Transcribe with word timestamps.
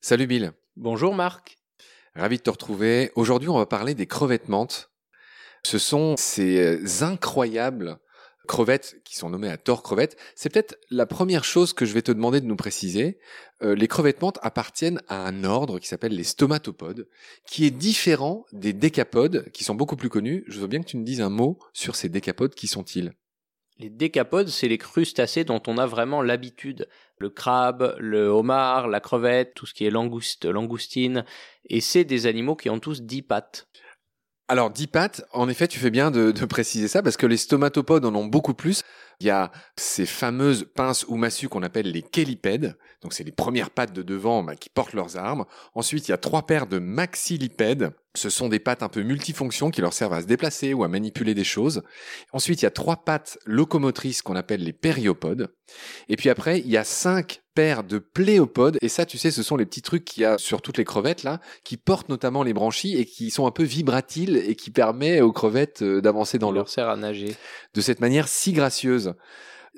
Salut 0.00 0.26
Bill. 0.26 0.52
Bonjour 0.76 1.14
Marc. 1.14 1.56
Ravi 2.14 2.36
de 2.36 2.42
te 2.42 2.50
retrouver. 2.50 3.10
Aujourd'hui, 3.14 3.48
on 3.48 3.56
va 3.56 3.64
parler 3.64 3.94
des 3.94 4.06
crevettes 4.06 4.50
menthes. 4.50 4.90
Ce 5.62 5.78
sont 5.78 6.14
ces 6.18 6.60
euh, 6.60 7.02
incroyables 7.02 7.98
crevettes 8.46 8.96
qui 9.04 9.16
sont 9.16 9.30
nommées 9.30 9.48
à 9.48 9.56
tort 9.56 9.82
crevettes. 9.82 10.16
C'est 10.34 10.52
peut-être 10.52 10.76
la 10.90 11.06
première 11.06 11.44
chose 11.44 11.72
que 11.72 11.86
je 11.86 11.92
vais 11.92 12.02
te 12.02 12.12
demander 12.12 12.40
de 12.40 12.46
nous 12.46 12.56
préciser. 12.56 13.18
Euh, 13.62 13.74
les 13.74 13.88
crevettes 13.88 14.20
menthes 14.22 14.38
appartiennent 14.42 15.00
à 15.08 15.26
un 15.26 15.44
ordre 15.44 15.78
qui 15.78 15.88
s'appelle 15.88 16.14
les 16.14 16.24
stomatopodes, 16.24 17.08
qui 17.46 17.66
est 17.66 17.70
différent 17.70 18.44
des 18.52 18.72
décapodes, 18.72 19.50
qui 19.52 19.64
sont 19.64 19.74
beaucoup 19.74 19.96
plus 19.96 20.08
connus. 20.08 20.44
Je 20.46 20.60
veux 20.60 20.66
bien 20.66 20.80
que 20.80 20.86
tu 20.86 20.96
nous 20.96 21.04
dises 21.04 21.20
un 21.20 21.30
mot 21.30 21.58
sur 21.72 21.96
ces 21.96 22.08
décapodes. 22.08 22.54
Qui 22.54 22.66
sont-ils? 22.66 23.12
Les 23.78 23.90
décapodes, 23.90 24.48
c'est 24.48 24.68
les 24.68 24.78
crustacés 24.78 25.44
dont 25.44 25.60
on 25.66 25.78
a 25.78 25.86
vraiment 25.86 26.22
l'habitude. 26.22 26.88
Le 27.18 27.28
crabe, 27.28 27.96
le 27.98 28.28
homard, 28.28 28.86
la 28.86 29.00
crevette, 29.00 29.54
tout 29.54 29.66
ce 29.66 29.74
qui 29.74 29.84
est 29.84 29.90
langouste, 29.90 30.44
langoustine. 30.44 31.24
Et 31.68 31.80
c'est 31.80 32.04
des 32.04 32.26
animaux 32.26 32.54
qui 32.54 32.70
ont 32.70 32.78
tous 32.78 33.02
dix 33.02 33.22
pattes. 33.22 33.66
Alors, 34.46 34.70
dix 34.70 34.86
pattes, 34.86 35.24
en 35.32 35.48
effet, 35.48 35.68
tu 35.68 35.78
fais 35.78 35.90
bien 35.90 36.10
de, 36.10 36.32
préciser 36.44 36.86
ça 36.86 37.02
parce 37.02 37.16
que 37.16 37.26
les 37.26 37.38
stomatopodes 37.38 38.04
en 38.04 38.14
ont 38.14 38.26
beaucoup 38.26 38.52
plus. 38.52 38.82
Il 39.24 39.28
y 39.28 39.30
a 39.30 39.50
ces 39.74 40.04
fameuses 40.04 40.66
pinces 40.74 41.06
ou 41.08 41.16
massues 41.16 41.48
qu'on 41.48 41.62
appelle 41.62 41.90
les 41.90 42.04
chélipèdes. 42.14 42.76
Donc, 43.00 43.14
c'est 43.14 43.24
les 43.24 43.32
premières 43.32 43.70
pattes 43.70 43.94
de 43.94 44.02
devant 44.02 44.42
bah, 44.42 44.54
qui 44.54 44.68
portent 44.68 44.92
leurs 44.92 45.16
armes. 45.16 45.46
Ensuite, 45.74 46.08
il 46.08 46.10
y 46.10 46.14
a 46.14 46.18
trois 46.18 46.42
paires 46.44 46.66
de 46.66 46.78
maxillipèdes. 46.78 47.92
Ce 48.14 48.28
sont 48.28 48.48
des 48.48 48.60
pattes 48.60 48.82
un 48.82 48.88
peu 48.88 49.02
multifonctions 49.02 49.70
qui 49.70 49.80
leur 49.80 49.92
servent 49.94 50.12
à 50.12 50.20
se 50.20 50.26
déplacer 50.26 50.74
ou 50.74 50.84
à 50.84 50.88
manipuler 50.88 51.34
des 51.34 51.42
choses. 51.42 51.82
Ensuite, 52.32 52.60
il 52.60 52.64
y 52.64 52.68
a 52.68 52.70
trois 52.70 53.04
pattes 53.04 53.38
locomotrices 53.46 54.22
qu'on 54.22 54.36
appelle 54.36 54.62
les 54.62 54.72
périopodes. 54.72 55.52
Et 56.08 56.16
puis 56.16 56.30
après, 56.30 56.60
il 56.60 56.68
y 56.68 56.76
a 56.76 56.84
cinq 56.84 57.42
paires 57.54 57.84
de 57.84 57.98
pléopodes. 57.98 58.78
Et 58.82 58.88
ça, 58.88 59.06
tu 59.06 59.18
sais, 59.18 59.30
ce 59.30 59.42
sont 59.42 59.56
les 59.56 59.66
petits 59.66 59.82
trucs 59.82 60.04
qu'il 60.04 60.22
y 60.22 60.26
a 60.26 60.38
sur 60.38 60.62
toutes 60.62 60.78
les 60.78 60.84
crevettes 60.84 61.22
là, 61.22 61.40
qui 61.64 61.76
portent 61.76 62.08
notamment 62.08 62.42
les 62.42 62.52
branchies 62.52 62.96
et 62.96 63.04
qui 63.04 63.30
sont 63.30 63.46
un 63.46 63.50
peu 63.50 63.64
vibratiles 63.64 64.36
et 64.36 64.54
qui 64.54 64.70
permettent 64.70 65.22
aux 65.22 65.32
crevettes 65.32 65.82
euh, 65.82 66.00
d'avancer 66.00 66.38
dans 66.38 66.50
l'eau. 66.50 66.58
leur 66.58 66.68
sert 66.68 66.88
à 66.88 66.96
nager. 66.96 67.34
De 67.74 67.80
cette 67.80 68.00
manière 68.00 68.28
si 68.28 68.52
gracieuse. 68.52 69.13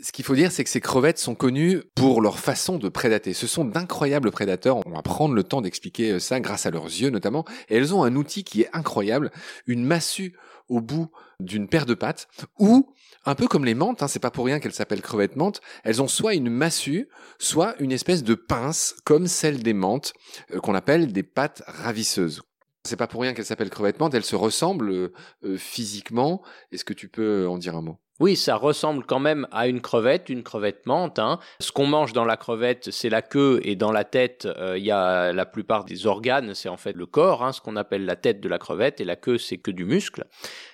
Ce 0.03 0.13
qu'il 0.13 0.27
faut 0.27 0.35
dire, 0.35 0.53
c'est 0.53 0.63
que 0.63 0.69
ces 0.69 0.81
crevettes 0.81 1.19
sont 1.19 1.35
connues 1.35 1.83
pour 1.95 2.21
leur 2.21 2.39
façon 2.39 2.77
de 2.77 2.91
prédater. 2.91 3.33
Ce 3.33 3.47
sont 3.47 3.65
d'incroyables 3.65 4.31
prédateurs. 4.31 4.87
On 4.87 4.91
va 4.91 5.01
prendre 5.01 5.35
le 5.35 5.43
temps 5.43 5.63
d'expliquer 5.63 6.13
euh, 6.13 6.19
ça 6.19 6.39
grâce 6.39 6.67
à 6.67 6.71
leurs 6.71 6.85
yeux 6.85 7.09
notamment. 7.09 7.47
Et 7.71 7.77
elles 7.77 7.95
ont 7.95 8.05
un 8.05 8.15
outil 8.15 8.45
qui 8.45 8.63
est 8.63 8.69
incroyable, 8.75 9.31
une 9.67 9.85
massue 9.85 10.37
au 10.69 10.81
bout 10.81 11.11
d'une 11.41 11.69
paire 11.69 11.87
de 11.87 11.95
pattes, 11.95 12.29
ou 12.59 12.93
un 13.25 13.35
peu 13.35 13.47
comme 13.47 13.65
les 13.65 13.75
menthes, 13.75 14.03
hein, 14.03 14.09
c'est 14.09 14.19
pas 14.19 14.31
pour 14.31 14.47
rien 14.47 14.59
qu'elles 14.59 14.73
s'appellent 14.73 15.03
crevettes 15.03 15.37
menthes, 15.37 15.61
elles 15.85 16.03
ont 16.03 16.09
soit 16.09 16.35
une 16.35 16.51
massue, 16.51 17.09
soit 17.39 17.75
une 17.81 17.93
espèce 17.93 18.23
de 18.23 18.35
pince 18.35 18.97
comme 19.05 19.27
celle 19.27 19.63
des 19.63 19.75
menthes, 19.75 20.13
euh, 20.53 20.61
qu'on 20.61 20.75
appelle 20.75 21.13
des 21.13 21.23
pattes 21.23 21.63
ravisseuses. 21.67 22.43
C'est 22.85 22.97
pas 22.97 23.07
pour 23.07 23.23
rien 23.23 23.33
qu'elles 23.33 23.47
s'appellent 23.47 23.71
crevettes 23.71 24.01
menthes, 24.01 24.15
elles 24.15 24.25
se 24.25 24.37
ressemblent 24.37 25.11
euh, 25.45 25.57
physiquement. 25.57 26.43
Est-ce 26.73 26.85
que 26.85 26.95
tu 26.95 27.09
peux 27.09 27.49
en 27.49 27.59
dire 27.59 27.77
un 27.77 27.83
mot? 27.83 27.99
Oui, 28.19 28.35
ça 28.35 28.57
ressemble 28.57 29.05
quand 29.05 29.19
même 29.19 29.47
à 29.53 29.69
une 29.69 29.83
crevette, 29.83 30.31
une 30.31 30.43
crevette 30.43 30.87
menthe. 30.87 31.19
Hein. 31.19 31.39
Ce 31.61 31.71
qu'on 31.71 31.87
mange 31.87 32.15
dans 32.15 32.25
la 32.25 32.39
crevette, 32.39 32.91
c'est 32.91 33.11
la 33.11 33.21
queue 33.21 33.61
et 33.63 33.77
dans 33.77 33.93
la 33.93 34.05
tête, 34.05 34.47
euh, 34.47 34.79
il 34.79 34.85
y 34.85 34.91
a 34.91 35.33
la 35.33 35.45
plupart 35.45 35.85
des 35.85 36.07
organes, 36.07 36.55
c'est 36.55 36.71
en 36.71 36.79
fait 36.79 36.95
le 36.95 37.05
corps, 37.05 37.45
hein, 37.45 37.53
ce 37.53 37.61
qu'on 37.61 37.77
appelle 37.77 38.07
la 38.07 38.17
tête 38.17 38.41
de 38.41 38.49
la 38.49 38.59
crevette, 38.59 39.01
et 39.03 39.05
la 39.05 39.17
queue, 39.17 39.37
c'est 39.37 39.59
que 39.59 39.71
du 39.71 39.85
muscle. 39.85 40.25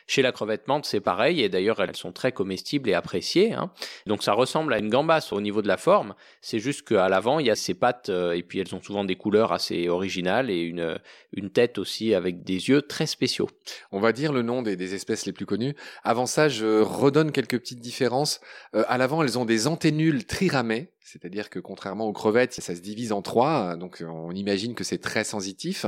Chez 0.06 0.22
la 0.22 0.32
crevette 0.32 0.68
menthe, 0.68 0.84
c'est 0.84 1.00
pareil, 1.00 1.42
et 1.42 1.48
d'ailleurs, 1.48 1.80
elles 1.80 1.96
sont 1.96 2.12
très 2.12 2.32
comestibles 2.32 2.88
et 2.90 2.94
appréciées. 2.94 3.52
Hein. 3.52 3.70
Donc 4.06 4.22
ça 4.22 4.32
ressemble 4.32 4.72
à 4.74 4.78
une 4.78 4.88
gambasse 4.88 5.32
au 5.32 5.40
niveau 5.40 5.62
de 5.62 5.68
la 5.68 5.76
forme, 5.76 6.14
c'est 6.40 6.58
juste 6.58 6.82
qu'à 6.86 7.08
l'avant, 7.08 7.38
il 7.38 7.46
y 7.46 7.50
a 7.50 7.56
ces 7.56 7.74
pattes, 7.74 8.08
euh, 8.08 8.32
et 8.32 8.42
puis 8.42 8.58
elles 8.58 8.74
ont 8.74 8.82
souvent 8.82 9.04
des 9.04 9.16
couleurs 9.16 9.52
assez 9.52 9.88
originales, 9.88 10.50
et 10.50 10.60
une, 10.60 10.98
une 11.32 11.50
tête 11.50 11.78
aussi 11.78 12.14
avec 12.14 12.42
des 12.44 12.68
yeux 12.68 12.82
très 12.82 13.06
spéciaux. 13.06 13.48
On 13.90 14.00
va 14.00 14.12
dire 14.12 14.32
le 14.32 14.42
nom 14.42 14.62
des, 14.62 14.76
des 14.76 14.94
espèces 14.94 15.26
les 15.26 15.32
plus 15.32 15.46
connues. 15.46 15.74
Avant 16.04 16.26
ça, 16.26 16.48
je 16.48 16.82
redonne 16.82 17.32
quelques 17.32 17.58
petites 17.58 17.80
différences. 17.80 18.40
Euh, 18.74 18.84
à 18.88 18.98
l'avant, 18.98 19.22
elles 19.22 19.38
ont 19.38 19.44
des 19.44 19.66
anténules 19.66 20.24
triramées, 20.26 20.92
c'est-à-dire 21.00 21.50
que 21.50 21.58
contrairement 21.58 22.06
aux 22.06 22.12
crevettes, 22.12 22.54
ça 22.54 22.74
se 22.74 22.80
divise 22.80 23.12
en 23.12 23.22
trois, 23.22 23.76
donc 23.76 24.02
on 24.06 24.32
imagine 24.32 24.74
que 24.74 24.84
c'est 24.84 24.98
très 24.98 25.24
sensitif. 25.24 25.86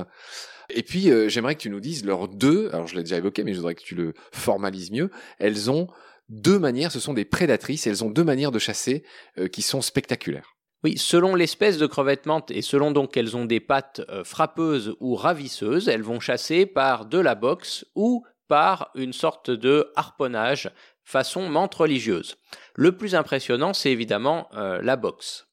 Et 0.70 0.82
puis, 0.82 1.10
euh, 1.10 1.28
j'aimerais 1.28 1.54
que 1.54 1.60
tu 1.60 1.70
nous 1.70 1.80
dises 1.80 2.04
leurs 2.04 2.28
deux, 2.28 2.68
alors 2.72 2.86
je 2.86 2.94
l'ai 2.94 3.02
déjà 3.02 3.16
évoqué, 3.16 3.44
mais 3.44 3.52
je 3.52 3.58
voudrais 3.58 3.74
que 3.74 3.82
tu 3.82 3.94
le 3.94 4.14
formalises 4.32 4.90
mieux, 4.90 5.10
elles 5.38 5.70
ont 5.70 5.88
deux 6.28 6.58
manières, 6.58 6.92
ce 6.92 7.00
sont 7.00 7.14
des 7.14 7.24
prédatrices, 7.24 7.86
elles 7.86 8.02
ont 8.04 8.10
deux 8.10 8.24
manières 8.24 8.50
de 8.50 8.58
chasser 8.58 9.04
euh, 9.38 9.48
qui 9.48 9.62
sont 9.62 9.82
spectaculaires. 9.82 10.54
Oui, 10.82 10.98
selon 10.98 11.34
l'espèce 11.34 11.78
de 11.78 11.86
crevette 11.86 12.26
menthe 12.26 12.50
et 12.50 12.60
selon 12.60 12.90
donc 12.90 13.12
qu'elles 13.12 13.36
ont 13.36 13.46
des 13.46 13.60
pattes 13.60 14.02
euh, 14.10 14.24
frappeuses 14.24 14.94
ou 15.00 15.14
ravisseuses, 15.14 15.88
elles 15.88 16.02
vont 16.02 16.20
chasser 16.20 16.66
par 16.66 17.06
de 17.06 17.18
la 17.18 17.34
boxe 17.34 17.86
ou 17.94 18.24
par 18.48 18.90
une 18.94 19.14
sorte 19.14 19.50
de 19.50 19.90
harponnage 19.96 20.70
façon 21.02 21.48
menthe 21.48 21.74
religieuse. 21.74 22.36
Le 22.74 22.96
plus 22.96 23.14
impressionnant, 23.14 23.72
c'est 23.72 23.90
évidemment 23.90 24.48
la 24.52 24.96
boxe. 24.96 25.46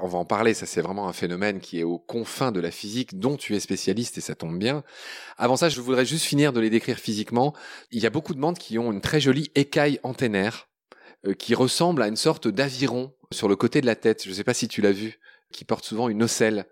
On 0.00 0.08
va 0.08 0.18
en 0.18 0.24
parler, 0.24 0.54
ça 0.54 0.66
c'est 0.66 0.80
vraiment 0.80 1.08
un 1.08 1.12
phénomène 1.12 1.60
qui 1.60 1.78
est 1.78 1.84
aux 1.84 1.98
confins 1.98 2.50
de 2.50 2.60
la 2.60 2.72
physique 2.72 3.18
dont 3.18 3.36
tu 3.36 3.54
es 3.54 3.60
spécialiste 3.60 4.18
et 4.18 4.20
ça 4.20 4.34
tombe 4.34 4.58
bien. 4.58 4.82
Avant 5.38 5.56
ça, 5.56 5.68
je 5.68 5.80
voudrais 5.80 6.04
juste 6.04 6.24
finir 6.24 6.52
de 6.52 6.60
les 6.60 6.68
décrire 6.68 6.98
physiquement. 6.98 7.54
Il 7.92 8.02
y 8.02 8.06
a 8.06 8.10
beaucoup 8.10 8.34
de 8.34 8.40
menthes 8.40 8.58
qui 8.58 8.76
ont 8.78 8.90
une 8.90 9.00
très 9.00 9.20
jolie 9.20 9.52
écaille 9.54 10.00
antennaire 10.02 10.68
euh, 11.26 11.34
qui 11.34 11.54
ressemble 11.54 12.02
à 12.02 12.08
une 12.08 12.16
sorte 12.16 12.48
d'aviron 12.48 13.14
sur 13.30 13.48
le 13.48 13.54
côté 13.54 13.80
de 13.80 13.86
la 13.86 13.94
tête. 13.94 14.24
Je 14.24 14.30
ne 14.30 14.34
sais 14.34 14.44
pas 14.44 14.54
si 14.54 14.66
tu 14.66 14.82
l'as 14.82 14.92
vu, 14.92 15.20
qui 15.52 15.64
porte 15.64 15.84
souvent 15.84 16.08
une 16.08 16.24
ocelle. 16.24 16.66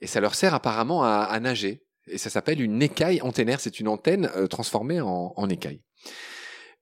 Et 0.00 0.06
ça 0.06 0.20
leur 0.20 0.34
sert 0.34 0.54
apparemment 0.54 1.02
à, 1.02 1.38
nager. 1.40 1.84
Et 2.06 2.18
ça 2.18 2.30
s'appelle 2.30 2.62
une 2.62 2.80
écaille 2.82 3.20
antennaire. 3.20 3.60
C'est 3.60 3.80
une 3.80 3.88
antenne 3.88 4.30
euh, 4.36 4.46
transformée 4.46 5.00
en, 5.00 5.34
en 5.36 5.48
écaille. 5.48 5.82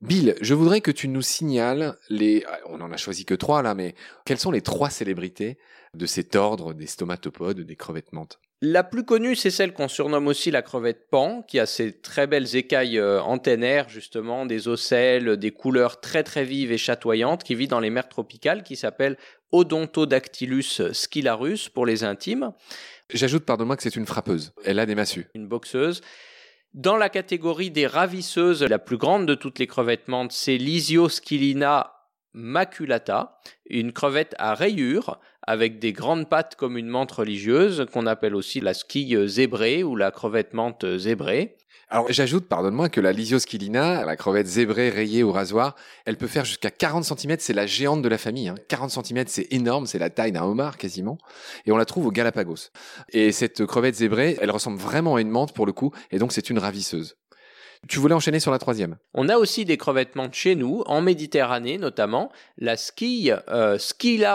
Bill, 0.00 0.36
je 0.40 0.54
voudrais 0.54 0.80
que 0.80 0.92
tu 0.92 1.08
nous 1.08 1.22
signales 1.22 1.96
les, 2.08 2.44
on 2.66 2.80
en 2.80 2.92
a 2.92 2.96
choisi 2.96 3.24
que 3.24 3.34
trois 3.34 3.62
là, 3.62 3.74
mais 3.74 3.96
quelles 4.24 4.38
sont 4.38 4.52
les 4.52 4.60
trois 4.60 4.90
célébrités 4.90 5.58
de 5.94 6.06
cet 6.06 6.36
ordre 6.36 6.72
des 6.72 6.86
stomatopodes, 6.86 7.60
des 7.60 7.76
crevettes 7.76 8.12
menthes? 8.12 8.38
La 8.60 8.84
plus 8.84 9.04
connue, 9.04 9.36
c'est 9.36 9.50
celle 9.50 9.72
qu'on 9.72 9.88
surnomme 9.88 10.26
aussi 10.26 10.50
la 10.50 10.62
crevette 10.62 11.10
pan, 11.10 11.42
qui 11.42 11.58
a 11.58 11.66
ces 11.66 11.92
très 11.92 12.26
belles 12.26 12.56
écailles 12.56 12.98
euh, 12.98 13.20
antennaires, 13.22 13.88
justement, 13.88 14.46
des 14.46 14.66
ocelles, 14.66 15.36
des 15.36 15.52
couleurs 15.52 16.00
très 16.00 16.22
très 16.24 16.44
vives 16.44 16.72
et 16.72 16.78
chatoyantes, 16.78 17.44
qui 17.44 17.54
vit 17.54 17.68
dans 17.68 17.80
les 17.80 17.90
mers 17.90 18.08
tropicales, 18.08 18.62
qui 18.64 18.74
s'appelle 18.74 19.16
Odontodactylus 19.52 20.92
scylarus 20.92 21.68
pour 21.68 21.86
les 21.86 22.02
intimes. 22.02 22.52
J'ajoute, 23.12 23.44
pardonne-moi, 23.44 23.76
que 23.76 23.82
c'est 23.82 23.96
une 23.96 24.06
frappeuse. 24.06 24.52
Elle 24.64 24.78
a 24.80 24.86
des 24.86 24.96
massues. 24.96 25.26
Une 25.34 25.48
boxeuse. 25.48 26.02
Dans 26.74 26.96
la 26.96 27.08
catégorie 27.08 27.70
des 27.70 27.86
ravisseuses, 27.86 28.62
la 28.62 28.78
plus 28.78 28.98
grande 28.98 29.26
de 29.26 29.34
toutes 29.34 29.58
les 29.58 29.66
crevettes 29.66 30.06
menthes, 30.06 30.32
c'est 30.32 30.58
Lisioscilina 30.58 31.94
maculata, 32.34 33.38
une 33.70 33.92
crevette 33.92 34.34
à 34.38 34.54
rayures 34.54 35.18
avec 35.42 35.78
des 35.78 35.94
grandes 35.94 36.28
pattes 36.28 36.56
comme 36.56 36.76
une 36.76 36.88
menthe 36.88 37.12
religieuse 37.12 37.86
qu'on 37.90 38.06
appelle 38.06 38.34
aussi 38.34 38.60
la 38.60 38.74
skille 38.74 39.26
zébrée 39.26 39.82
ou 39.82 39.96
la 39.96 40.10
crevette 40.10 40.52
menthe 40.52 40.98
zébrée. 40.98 41.56
Alors 41.90 42.04
j'ajoute, 42.10 42.46
pardonne-moi, 42.48 42.90
que 42.90 43.00
la 43.00 43.12
Lisioscilina, 43.12 44.04
la 44.04 44.14
crevette 44.14 44.46
zébrée 44.46 44.90
rayée 44.90 45.22
au 45.22 45.32
rasoir, 45.32 45.74
elle 46.04 46.18
peut 46.18 46.26
faire 46.26 46.44
jusqu'à 46.44 46.70
40 46.70 47.02
cm, 47.02 47.36
c'est 47.38 47.54
la 47.54 47.66
géante 47.66 48.02
de 48.02 48.08
la 48.10 48.18
famille. 48.18 48.48
Hein. 48.48 48.56
40 48.68 48.90
cm, 48.90 49.24
c'est 49.26 49.46
énorme, 49.52 49.86
c'est 49.86 49.98
la 49.98 50.10
taille 50.10 50.32
d'un 50.32 50.42
homard 50.42 50.76
quasiment. 50.76 51.16
Et 51.64 51.72
on 51.72 51.78
la 51.78 51.86
trouve 51.86 52.06
au 52.06 52.10
Galapagos. 52.10 52.68
Et 53.08 53.32
cette 53.32 53.64
crevette 53.64 53.94
zébrée, 53.94 54.36
elle 54.42 54.50
ressemble 54.50 54.76
vraiment 54.76 55.16
à 55.16 55.22
une 55.22 55.30
menthe 55.30 55.54
pour 55.54 55.64
le 55.64 55.72
coup, 55.72 55.90
et 56.10 56.18
donc 56.18 56.32
c'est 56.32 56.50
une 56.50 56.58
ravisseuse. 56.58 57.16
Tu 57.86 57.98
voulais 57.98 58.14
enchaîner 58.14 58.40
sur 58.40 58.50
la 58.50 58.58
troisième. 58.58 58.96
On 59.14 59.28
a 59.28 59.36
aussi 59.36 59.64
des 59.64 59.76
crevettes 59.76 60.16
menthes 60.16 60.34
chez 60.34 60.54
nous, 60.54 60.82
en 60.86 61.00
Méditerranée 61.00 61.78
notamment, 61.78 62.32
la 62.56 62.76
skille 62.76 63.36
euh, 63.48 63.78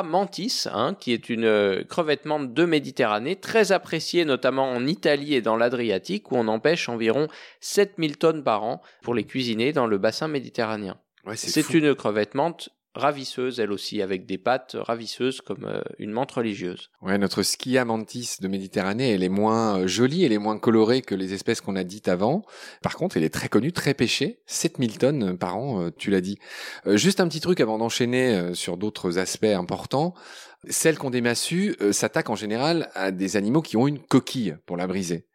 mantis, 0.03 0.65
hein, 0.71 0.95
qui 0.99 1.13
est 1.13 1.29
une 1.29 1.45
euh, 1.45 1.83
crevette 1.83 2.25
menthe 2.25 2.53
de 2.53 2.65
Méditerranée, 2.65 3.35
très 3.35 3.71
appréciée 3.71 4.25
notamment 4.25 4.69
en 4.69 4.85
Italie 4.87 5.35
et 5.35 5.41
dans 5.41 5.57
l'Adriatique, 5.57 6.31
où 6.31 6.35
on 6.37 6.47
empêche 6.47 6.89
environ 6.89 7.27
7000 7.59 8.17
tonnes 8.17 8.43
par 8.43 8.63
an 8.63 8.81
pour 9.01 9.13
les 9.13 9.25
cuisiner 9.25 9.73
dans 9.73 9.87
le 9.87 9.97
bassin 9.97 10.27
méditerranéen. 10.27 10.97
c'est 11.35 11.73
une 11.73 11.95
crevette 11.95 12.35
menthe 12.35 12.69
ravisseuse 12.95 13.59
elle 13.59 13.71
aussi, 13.71 14.01
avec 14.01 14.25
des 14.25 14.37
pattes 14.37 14.75
ravisseuses 14.79 15.41
comme 15.41 15.65
euh, 15.65 15.81
une 15.97 16.11
menthe 16.11 16.31
religieuse. 16.31 16.89
Ouais, 17.01 17.17
notre 17.17 17.43
Skia 17.43 17.85
mantis 17.85 18.37
de 18.39 18.47
Méditerranée, 18.47 19.11
elle 19.11 19.23
est 19.23 19.29
moins 19.29 19.79
euh, 19.79 19.87
jolie, 19.87 20.23
elle 20.23 20.31
est 20.31 20.37
moins 20.37 20.59
colorée 20.59 21.01
que 21.01 21.15
les 21.15 21.33
espèces 21.33 21.61
qu'on 21.61 21.75
a 21.75 21.83
dites 21.83 22.07
avant. 22.07 22.43
Par 22.81 22.95
contre, 22.95 23.17
elle 23.17 23.23
est 23.23 23.33
très 23.33 23.49
connue, 23.49 23.71
très 23.71 23.93
pêchée, 23.93 24.41
7000 24.45 24.97
tonnes 24.97 25.37
par 25.37 25.57
an, 25.57 25.81
euh, 25.83 25.89
tu 25.97 26.11
l'as 26.11 26.21
dit. 26.21 26.37
juste 26.85 27.19
un 27.19 27.27
petit 27.27 27.39
truc 27.39 27.59
avant 27.59 27.77
d'enchaîner 27.77 28.53
sur 28.53 28.77
d'autres 28.77 29.17
aspects 29.17 29.45
importants. 29.45 30.13
Celles 30.69 30.97
qu'on 30.97 31.09
des 31.09 31.21
massues 31.21 31.75
s'attaquent 31.91 32.29
en 32.29 32.35
général 32.35 32.89
à 32.93 33.11
des 33.11 33.35
animaux 33.35 33.61
qui 33.61 33.77
ont 33.77 33.87
une 33.87 33.99
coquille 33.99 34.55
pour 34.65 34.77
la 34.77 34.87
briser. 34.87 35.27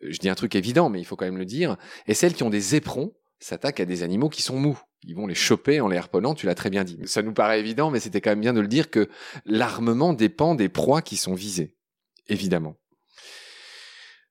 je 0.00 0.18
dis 0.18 0.28
un 0.28 0.34
truc 0.34 0.54
évident, 0.54 0.90
mais 0.90 1.00
il 1.00 1.04
faut 1.04 1.16
quand 1.16 1.24
même 1.24 1.38
le 1.38 1.46
dire, 1.46 1.76
et 2.06 2.14
celles 2.14 2.34
qui 2.34 2.42
ont 2.42 2.50
des 2.50 2.74
éperons 2.74 3.14
s'attaquent 3.38 3.80
à 3.80 3.84
des 3.84 4.02
animaux 4.02 4.28
qui 4.28 4.42
sont 4.42 4.58
mous. 4.58 4.78
Ils 5.06 5.14
vont 5.14 5.26
les 5.26 5.34
choper 5.34 5.80
en 5.80 5.88
les 5.88 5.96
harponnant, 5.96 6.34
tu 6.34 6.46
l'as 6.46 6.54
très 6.54 6.70
bien 6.70 6.84
dit. 6.84 6.98
Ça 7.04 7.22
nous 7.22 7.32
paraît 7.32 7.60
évident, 7.60 7.90
mais 7.90 8.00
c'était 8.00 8.20
quand 8.20 8.30
même 8.30 8.40
bien 8.40 8.54
de 8.54 8.60
le 8.60 8.68
dire 8.68 8.90
que 8.90 9.08
l'armement 9.44 10.12
dépend 10.12 10.54
des 10.54 10.68
proies 10.68 11.02
qui 11.02 11.16
sont 11.16 11.34
visées. 11.34 11.76
Évidemment. 12.28 12.76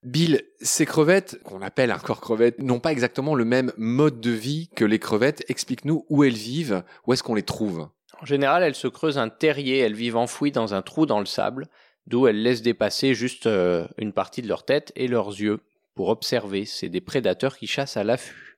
Bill, 0.02 0.42
ces 0.60 0.84
crevettes, 0.84 1.42
qu'on 1.44 1.62
appelle 1.62 1.90
encore 1.90 2.20
crevettes, 2.20 2.58
n'ont 2.58 2.80
pas 2.80 2.92
exactement 2.92 3.34
le 3.34 3.46
même 3.46 3.72
mode 3.78 4.20
de 4.20 4.30
vie 4.30 4.68
que 4.76 4.84
les 4.84 4.98
crevettes. 4.98 5.44
Explique-nous 5.48 6.04
où 6.10 6.24
elles 6.24 6.34
vivent, 6.34 6.84
où 7.06 7.14
est-ce 7.14 7.22
qu'on 7.22 7.34
les 7.34 7.42
trouve? 7.42 7.88
En 8.20 8.26
général, 8.26 8.62
elles 8.62 8.74
se 8.74 8.88
creusent 8.88 9.18
un 9.18 9.30
terrier, 9.30 9.78
elles 9.78 9.94
vivent 9.94 10.16
enfouies 10.16 10.52
dans 10.52 10.74
un 10.74 10.82
trou 10.82 11.06
dans 11.06 11.20
le 11.20 11.26
sable, 11.26 11.68
d'où 12.06 12.26
elles 12.26 12.42
laissent 12.42 12.62
dépasser 12.62 13.14
juste 13.14 13.46
euh, 13.46 13.86
une 13.96 14.12
partie 14.12 14.42
de 14.42 14.48
leur 14.48 14.64
tête 14.64 14.92
et 14.94 15.08
leurs 15.08 15.28
yeux 15.28 15.60
pour 15.94 16.08
observer. 16.08 16.66
C'est 16.66 16.90
des 16.90 17.00
prédateurs 17.00 17.56
qui 17.56 17.66
chassent 17.66 17.96
à 17.96 18.04
l'affût. 18.04 18.53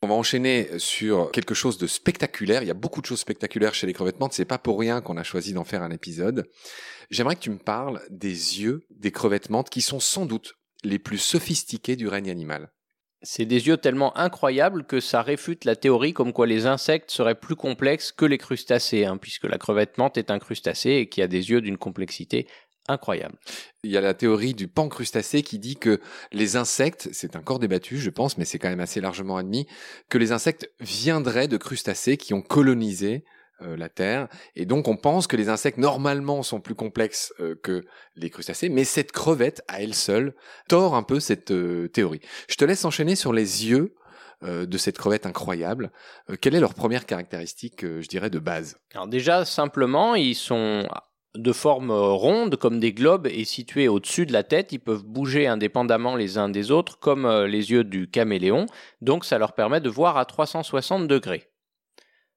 On 0.00 0.06
va 0.06 0.14
enchaîner 0.14 0.78
sur 0.78 1.32
quelque 1.32 1.54
chose 1.54 1.76
de 1.76 1.88
spectaculaire. 1.88 2.62
Il 2.62 2.68
y 2.68 2.70
a 2.70 2.74
beaucoup 2.74 3.00
de 3.00 3.06
choses 3.06 3.18
spectaculaires 3.18 3.74
chez 3.74 3.86
les 3.86 3.92
crevettes 3.92 4.16
C'est 4.30 4.44
pas 4.44 4.58
pour 4.58 4.78
rien 4.78 5.00
qu'on 5.00 5.16
a 5.16 5.24
choisi 5.24 5.52
d'en 5.52 5.64
faire 5.64 5.82
un 5.82 5.90
épisode. 5.90 6.48
J'aimerais 7.10 7.34
que 7.34 7.40
tu 7.40 7.50
me 7.50 7.58
parles 7.58 8.00
des 8.08 8.60
yeux 8.60 8.86
des 8.90 9.10
crevettes 9.10 9.48
qui 9.70 9.82
sont 9.82 9.98
sans 9.98 10.24
doute 10.24 10.54
les 10.84 11.00
plus 11.00 11.18
sophistiqués 11.18 11.96
du 11.96 12.06
règne 12.06 12.30
animal. 12.30 12.70
C'est 13.22 13.46
des 13.46 13.66
yeux 13.66 13.78
tellement 13.78 14.16
incroyables 14.16 14.86
que 14.86 15.00
ça 15.00 15.22
réfute 15.22 15.64
la 15.64 15.74
théorie 15.74 16.12
comme 16.12 16.32
quoi 16.32 16.46
les 16.46 16.66
insectes 16.66 17.10
seraient 17.10 17.34
plus 17.34 17.56
complexes 17.56 18.12
que 18.12 18.24
les 18.24 18.38
crustacés, 18.38 19.04
hein, 19.04 19.16
puisque 19.16 19.44
la 19.44 19.58
crevette 19.58 19.98
est 20.14 20.30
un 20.30 20.38
crustacé 20.38 20.90
et 20.90 21.08
qui 21.08 21.20
a 21.20 21.26
des 21.26 21.50
yeux 21.50 21.60
d'une 21.60 21.78
complexité 21.78 22.46
incroyable. 22.88 23.36
Il 23.84 23.90
y 23.90 23.96
a 23.96 24.00
la 24.00 24.14
théorie 24.14 24.54
du 24.54 24.68
pancrustacé 24.68 25.42
qui 25.42 25.58
dit 25.58 25.76
que 25.76 26.00
les 26.32 26.56
insectes, 26.56 27.08
c'est 27.12 27.36
un 27.36 27.42
corps 27.42 27.58
débattu, 27.58 27.98
je 27.98 28.10
pense, 28.10 28.38
mais 28.38 28.44
c'est 28.44 28.58
quand 28.58 28.68
même 28.68 28.80
assez 28.80 29.00
largement 29.00 29.36
admis, 29.36 29.66
que 30.08 30.18
les 30.18 30.32
insectes 30.32 30.70
viendraient 30.80 31.48
de 31.48 31.56
crustacés 31.56 32.16
qui 32.16 32.34
ont 32.34 32.42
colonisé 32.42 33.24
euh, 33.62 33.76
la 33.76 33.88
Terre. 33.88 34.28
Et 34.54 34.66
donc 34.66 34.86
on 34.86 34.96
pense 34.96 35.26
que 35.26 35.34
les 35.34 35.48
insectes 35.48 35.78
normalement 35.78 36.44
sont 36.44 36.60
plus 36.60 36.76
complexes 36.76 37.32
euh, 37.40 37.56
que 37.60 37.84
les 38.14 38.30
crustacés, 38.30 38.68
mais 38.68 38.84
cette 38.84 39.10
crevette 39.10 39.62
à 39.66 39.82
elle 39.82 39.94
seule 39.94 40.34
tord 40.68 40.94
un 40.94 41.02
peu 41.02 41.18
cette 41.18 41.50
euh, 41.50 41.88
théorie. 41.88 42.20
Je 42.48 42.54
te 42.54 42.64
laisse 42.64 42.84
enchaîner 42.84 43.16
sur 43.16 43.32
les 43.32 43.66
yeux 43.66 43.94
de 44.40 44.78
cette 44.78 44.96
crevette 44.96 45.26
incroyable. 45.26 45.90
quelle 46.40 46.54
est 46.54 46.60
leur 46.60 46.74
première 46.74 47.06
caractéristique, 47.06 47.80
je 47.82 48.06
dirais, 48.06 48.30
de 48.30 48.38
base? 48.38 48.76
Alors 48.94 49.08
déjà, 49.08 49.44
simplement, 49.44 50.14
ils 50.14 50.36
sont 50.36 50.86
de 51.38 51.52
forme 51.52 51.90
euh, 51.90 52.12
ronde 52.12 52.56
comme 52.56 52.80
des 52.80 52.92
globes 52.92 53.26
et 53.26 53.44
situés 53.44 53.88
au-dessus 53.88 54.26
de 54.26 54.32
la 54.32 54.42
tête. 54.42 54.72
Ils 54.72 54.80
peuvent 54.80 55.04
bouger 55.04 55.46
indépendamment 55.46 56.16
les 56.16 56.36
uns 56.36 56.48
des 56.48 56.70
autres 56.70 56.98
comme 56.98 57.24
euh, 57.24 57.46
les 57.46 57.70
yeux 57.70 57.84
du 57.84 58.10
caméléon. 58.10 58.66
Donc 59.00 59.24
ça 59.24 59.38
leur 59.38 59.54
permet 59.54 59.80
de 59.80 59.88
voir 59.88 60.16
à 60.16 60.24
360 60.24 61.06
degrés. 61.06 61.48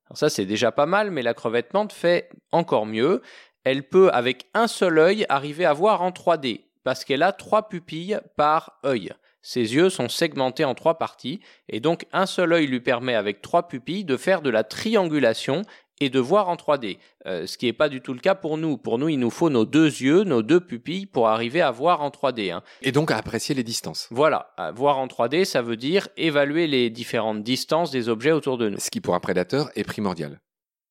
Alors 0.06 0.18
ça 0.18 0.30
c'est 0.30 0.45
déjà 0.45 0.71
pas 0.71 0.86
mal, 0.86 1.12
mais 1.12 1.24
la 1.24 1.33
crevette 1.33 1.74
menthe 1.74 1.94
fait 1.94 2.30
encore 2.51 2.86
mieux. 2.86 3.21
Elle 3.63 3.88
peut 3.88 4.09
avec 4.13 4.48
un 4.53 4.68
seul 4.68 5.00
œil 5.00 5.25
arriver 5.30 5.65
à 5.65 5.74
voir 5.74 6.01
en 6.01 6.12
3D 6.12 6.65
parce 6.83 7.03
qu'elle 7.03 7.24
a 7.24 7.31
trois 7.31 7.69
pupilles 7.69 8.19
par 8.38 8.80
œil. 8.86 9.13
Ses 9.44 9.74
yeux 9.74 9.89
sont 9.89 10.09
segmentés 10.09 10.65
en 10.65 10.75
trois 10.75 11.00
parties 11.00 11.39
et 11.68 11.80
donc 11.80 12.06
un 12.13 12.27
seul 12.27 12.53
œil 12.53 12.68
lui 12.68 12.81
permet 12.81 13.15
avec 13.15 13.42
trois 13.42 13.68
pupilles 13.68 14.06
de 14.06 14.18
faire 14.18 14.44
de 14.44 14.51
la 14.51 14.63
triangulation 14.63 15.63
et 16.01 16.09
de 16.09 16.19
voir 16.19 16.50
en 16.50 16.56
3D, 16.56 16.98
euh, 17.25 17.45
ce 17.45 17.57
qui 17.57 17.65
n'est 17.65 17.74
pas 17.74 17.89
du 17.89 18.01
tout 18.01 18.13
le 18.13 18.19
cas 18.19 18.36
pour 18.36 18.57
nous. 18.57 18.77
Pour 18.77 18.98
nous, 18.98 19.09
il 19.09 19.18
nous 19.18 19.30
faut 19.30 19.50
nos 19.50 19.65
deux 19.65 19.86
yeux, 19.86 20.24
nos 20.24 20.42
deux 20.42 20.59
pupilles 20.59 21.06
pour 21.06 21.27
arriver 21.27 21.62
à 21.62 21.71
voir 21.71 22.01
en 22.01 22.09
3D. 22.09 22.51
Hein. 22.51 22.63
Et 22.81 22.92
donc 22.92 23.12
à 23.12 23.18
apprécier 23.18 23.56
les 23.56 23.63
distances. 23.63 24.07
Voilà, 24.12 24.53
voir 24.75 24.98
en 24.98 25.07
3D, 25.07 25.45
ça 25.45 25.62
veut 25.62 25.77
dire 25.77 26.07
évaluer 26.18 26.68
les 26.68 26.89
différentes 26.89 27.44
distances 27.44 27.92
des 27.92 28.09
objets 28.09 28.31
autour 28.31 28.57
de 28.57 28.69
nous. 28.69 28.80
Ce 28.80 28.89
qui 28.89 29.01
pour 29.01 29.15
un 29.15 29.19
prédateur 29.19 29.69
est 29.75 29.83
primordial. 29.83 30.39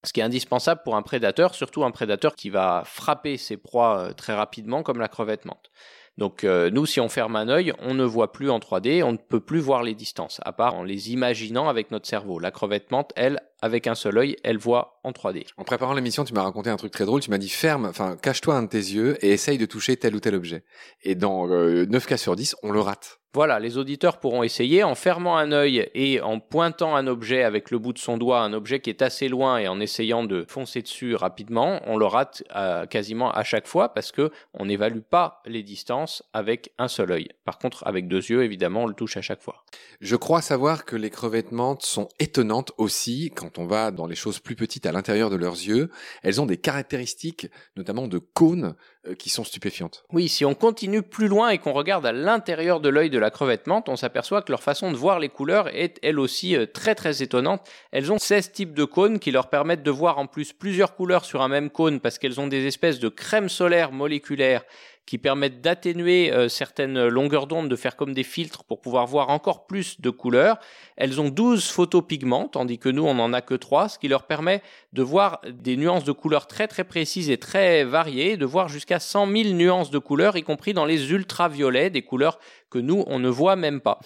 Ce 0.04 0.14
qui 0.14 0.20
est 0.20 0.22
indispensable 0.22 0.80
pour 0.82 0.96
un 0.96 1.02
prédateur, 1.02 1.54
surtout 1.54 1.84
un 1.84 1.90
prédateur 1.90 2.34
qui 2.34 2.48
va 2.48 2.84
frapper 2.86 3.36
ses 3.36 3.58
proies 3.58 3.98
euh, 3.98 4.12
très 4.12 4.32
rapidement 4.32 4.82
comme 4.82 4.98
la 4.98 5.08
crevette 5.08 5.44
menthe. 5.44 5.70
Donc 6.16 6.44
euh, 6.44 6.70
nous, 6.70 6.86
si 6.86 7.00
on 7.00 7.08
ferme 7.08 7.36
un 7.36 7.48
œil, 7.48 7.72
on 7.80 7.94
ne 7.94 8.04
voit 8.04 8.32
plus 8.32 8.50
en 8.50 8.58
3D, 8.58 9.02
on 9.02 9.12
ne 9.12 9.18
peut 9.18 9.40
plus 9.40 9.60
voir 9.60 9.82
les 9.82 9.94
distances, 9.94 10.40
à 10.44 10.52
part 10.52 10.74
en 10.74 10.84
les 10.84 11.12
imaginant 11.12 11.68
avec 11.68 11.90
notre 11.90 12.06
cerveau. 12.06 12.38
La 12.38 12.50
crevette 12.50 12.90
menthe, 12.90 13.12
elle, 13.14 13.40
avec 13.62 13.86
un 13.86 13.94
seul 13.94 14.18
œil, 14.18 14.36
elle 14.42 14.58
voit 14.58 15.00
en 15.04 15.12
3D. 15.12 15.46
En 15.56 15.64
préparant 15.64 15.94
l'émission, 15.94 16.24
tu 16.24 16.34
m'as 16.34 16.42
raconté 16.42 16.70
un 16.70 16.76
truc 16.76 16.92
très 16.92 17.04
drôle. 17.04 17.20
Tu 17.20 17.30
m'as 17.30 17.38
dit 17.38 17.48
ferme, 17.48 17.86
enfin 17.86 18.16
cache-toi 18.16 18.54
un 18.54 18.62
de 18.62 18.68
tes 18.68 18.78
yeux 18.78 19.24
et 19.24 19.30
essaye 19.30 19.58
de 19.58 19.66
toucher 19.66 19.96
tel 19.96 20.14
ou 20.14 20.20
tel 20.20 20.34
objet. 20.34 20.64
Et 21.02 21.14
dans 21.14 21.46
9 21.46 21.52
euh, 21.52 22.00
cas 22.00 22.16
sur 22.16 22.36
10, 22.36 22.56
on 22.62 22.72
le 22.72 22.80
rate. 22.80 23.19
Voilà, 23.32 23.60
les 23.60 23.78
auditeurs 23.78 24.18
pourront 24.18 24.42
essayer 24.42 24.82
en 24.82 24.96
fermant 24.96 25.36
un 25.36 25.52
œil 25.52 25.88
et 25.94 26.20
en 26.20 26.40
pointant 26.40 26.96
un 26.96 27.06
objet 27.06 27.44
avec 27.44 27.70
le 27.70 27.78
bout 27.78 27.92
de 27.92 27.98
son 27.98 28.18
doigt, 28.18 28.40
un 28.40 28.52
objet 28.52 28.80
qui 28.80 28.90
est 28.90 29.02
assez 29.02 29.28
loin 29.28 29.58
et 29.58 29.68
en 29.68 29.78
essayant 29.78 30.24
de 30.24 30.44
foncer 30.48 30.82
dessus 30.82 31.14
rapidement, 31.14 31.80
on 31.86 31.96
le 31.96 32.06
rate 32.06 32.42
euh, 32.56 32.86
quasiment 32.86 33.30
à 33.30 33.44
chaque 33.44 33.68
fois 33.68 33.94
parce 33.94 34.10
que 34.10 34.32
on 34.54 34.66
n'évalue 34.66 34.98
pas 34.98 35.42
les 35.46 35.62
distances 35.62 36.24
avec 36.32 36.72
un 36.78 36.88
seul 36.88 37.12
œil. 37.12 37.28
Par 37.44 37.58
contre, 37.58 37.86
avec 37.86 38.08
deux 38.08 38.30
yeux, 38.30 38.42
évidemment, 38.42 38.82
on 38.82 38.86
le 38.88 38.94
touche 38.94 39.16
à 39.16 39.22
chaque 39.22 39.42
fois. 39.42 39.64
Je 40.00 40.16
crois 40.16 40.42
savoir 40.42 40.84
que 40.84 40.96
les 40.96 41.10
crevettes 41.10 41.52
menthes 41.52 41.82
sont 41.82 42.08
étonnantes 42.18 42.72
aussi 42.78 43.30
quand 43.34 43.58
on 43.58 43.66
va 43.66 43.92
dans 43.92 44.08
les 44.08 44.16
choses 44.16 44.40
plus 44.40 44.56
petites 44.56 44.86
à 44.86 44.92
l'intérieur 44.92 45.30
de 45.30 45.36
leurs 45.36 45.54
yeux. 45.54 45.90
Elles 46.24 46.40
ont 46.40 46.46
des 46.46 46.56
caractéristiques, 46.56 47.46
notamment 47.76 48.08
de 48.08 48.18
cônes, 48.18 48.74
qui 49.18 49.30
sont 49.30 49.44
stupéfiantes. 49.44 50.04
Oui, 50.12 50.28
si 50.28 50.44
on 50.44 50.54
continue 50.54 51.02
plus 51.02 51.28
loin 51.28 51.48
et 51.48 51.58
qu'on 51.58 51.72
regarde 51.72 52.04
à 52.04 52.12
l'intérieur 52.12 52.80
de 52.80 52.90
l'œil 52.90 53.08
de 53.08 53.18
la 53.18 53.30
crevette 53.30 53.66
menthe, 53.66 53.88
on 53.88 53.96
s'aperçoit 53.96 54.42
que 54.42 54.52
leur 54.52 54.62
façon 54.62 54.92
de 54.92 54.96
voir 54.96 55.18
les 55.18 55.30
couleurs 55.30 55.68
est 55.74 55.98
elle 56.02 56.18
aussi 56.18 56.54
euh, 56.54 56.66
très 56.66 56.94
très 56.94 57.22
étonnante. 57.22 57.66
Elles 57.92 58.12
ont 58.12 58.18
16 58.18 58.52
types 58.52 58.74
de 58.74 58.84
cônes 58.84 59.18
qui 59.18 59.30
leur 59.30 59.48
permettent 59.48 59.82
de 59.82 59.90
voir 59.90 60.18
en 60.18 60.26
plus 60.26 60.52
plusieurs 60.52 60.94
couleurs 60.94 61.24
sur 61.24 61.40
un 61.40 61.48
même 61.48 61.70
cône 61.70 62.00
parce 62.00 62.18
qu'elles 62.18 62.40
ont 62.40 62.46
des 62.46 62.66
espèces 62.66 62.98
de 62.98 63.08
crème 63.08 63.48
solaire 63.48 63.90
moléculaire 63.90 64.64
qui 65.10 65.18
permettent 65.18 65.60
d'atténuer 65.60 66.32
euh, 66.32 66.48
certaines 66.48 67.08
longueurs 67.08 67.48
d'onde, 67.48 67.68
de 67.68 67.74
faire 67.74 67.96
comme 67.96 68.14
des 68.14 68.22
filtres 68.22 68.62
pour 68.62 68.80
pouvoir 68.80 69.08
voir 69.08 69.30
encore 69.30 69.66
plus 69.66 70.00
de 70.00 70.08
couleurs. 70.08 70.60
Elles 70.96 71.20
ont 71.20 71.30
12 71.30 71.66
photopigments, 71.66 72.46
tandis 72.46 72.78
que 72.78 72.88
nous, 72.88 73.04
on 73.04 73.14
n'en 73.14 73.32
a 73.32 73.40
que 73.40 73.54
3, 73.54 73.88
ce 73.88 73.98
qui 73.98 74.06
leur 74.06 74.28
permet 74.28 74.62
de 74.92 75.02
voir 75.02 75.40
des 75.50 75.76
nuances 75.76 76.04
de 76.04 76.12
couleurs 76.12 76.46
très 76.46 76.68
précises 76.68 77.28
et 77.28 77.38
très 77.38 77.82
variées, 77.82 78.36
de 78.36 78.44
voir 78.44 78.68
jusqu'à 78.68 79.00
100 79.00 79.26
000 79.26 79.48
nuances 79.54 79.90
de 79.90 79.98
couleurs, 79.98 80.36
y 80.36 80.44
compris 80.44 80.74
dans 80.74 80.84
les 80.84 81.10
ultraviolets, 81.10 81.90
des 81.90 82.02
couleurs 82.02 82.38
que 82.70 82.78
nous, 82.78 83.02
on 83.08 83.18
ne 83.18 83.28
voit 83.28 83.56
même 83.56 83.80
pas. 83.80 83.98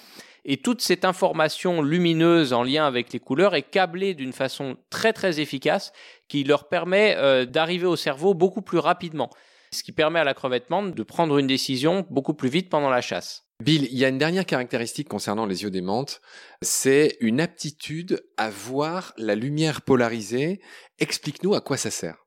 Et 0.47 0.56
toute 0.56 0.81
cette 0.81 1.05
information 1.05 1.83
lumineuse 1.83 2.55
en 2.55 2.63
lien 2.63 2.87
avec 2.87 3.13
les 3.13 3.20
couleurs 3.20 3.55
est 3.55 3.61
câblée 3.61 4.15
d'une 4.15 4.32
façon 4.32 4.79
très 4.89 5.13
très 5.13 5.39
efficace 5.39 5.93
qui 6.29 6.44
leur 6.44 6.67
permet 6.69 7.15
euh, 7.19 7.44
d'arriver 7.44 7.84
au 7.84 7.96
cerveau 7.96 8.32
beaucoup 8.32 8.63
plus 8.63 8.79
rapidement 8.79 9.29
ce 9.75 9.83
qui 9.83 9.93
permet 9.93 10.21
à 10.21 10.25
la 10.25 10.35
crevette 10.35 10.71
menthe 10.71 10.95
de 10.95 11.03
prendre 11.03 11.39
une 11.39 11.47
décision 11.47 12.07
beaucoup 12.11 12.35
plus 12.35 12.49
vite 12.49 12.71
pendant 12.71 12.91
la 12.91 13.01
chasse. 13.01 13.45
Bill, 13.63 13.87
il 13.91 13.99
y 13.99 14.05
a 14.05 14.09
une 14.09 14.19
dernière 14.19 14.47
caractéristique 14.47 15.09
concernant 15.09 15.47
les 15.47 15.63
yeux 15.63 15.71
des 15.71 15.81
menthes, 15.81 16.21
c'est 16.63 17.17
une 17.21 17.41
aptitude 17.41 18.25
à 18.37 18.51
voir 18.51 19.13
la 19.17 19.35
lumière 19.35 19.83
polarisée. 19.83 20.61
Explique-nous 20.99 21.55
à 21.55 21.61
quoi 21.61 21.77
ça 21.77 21.91
sert. 21.91 22.27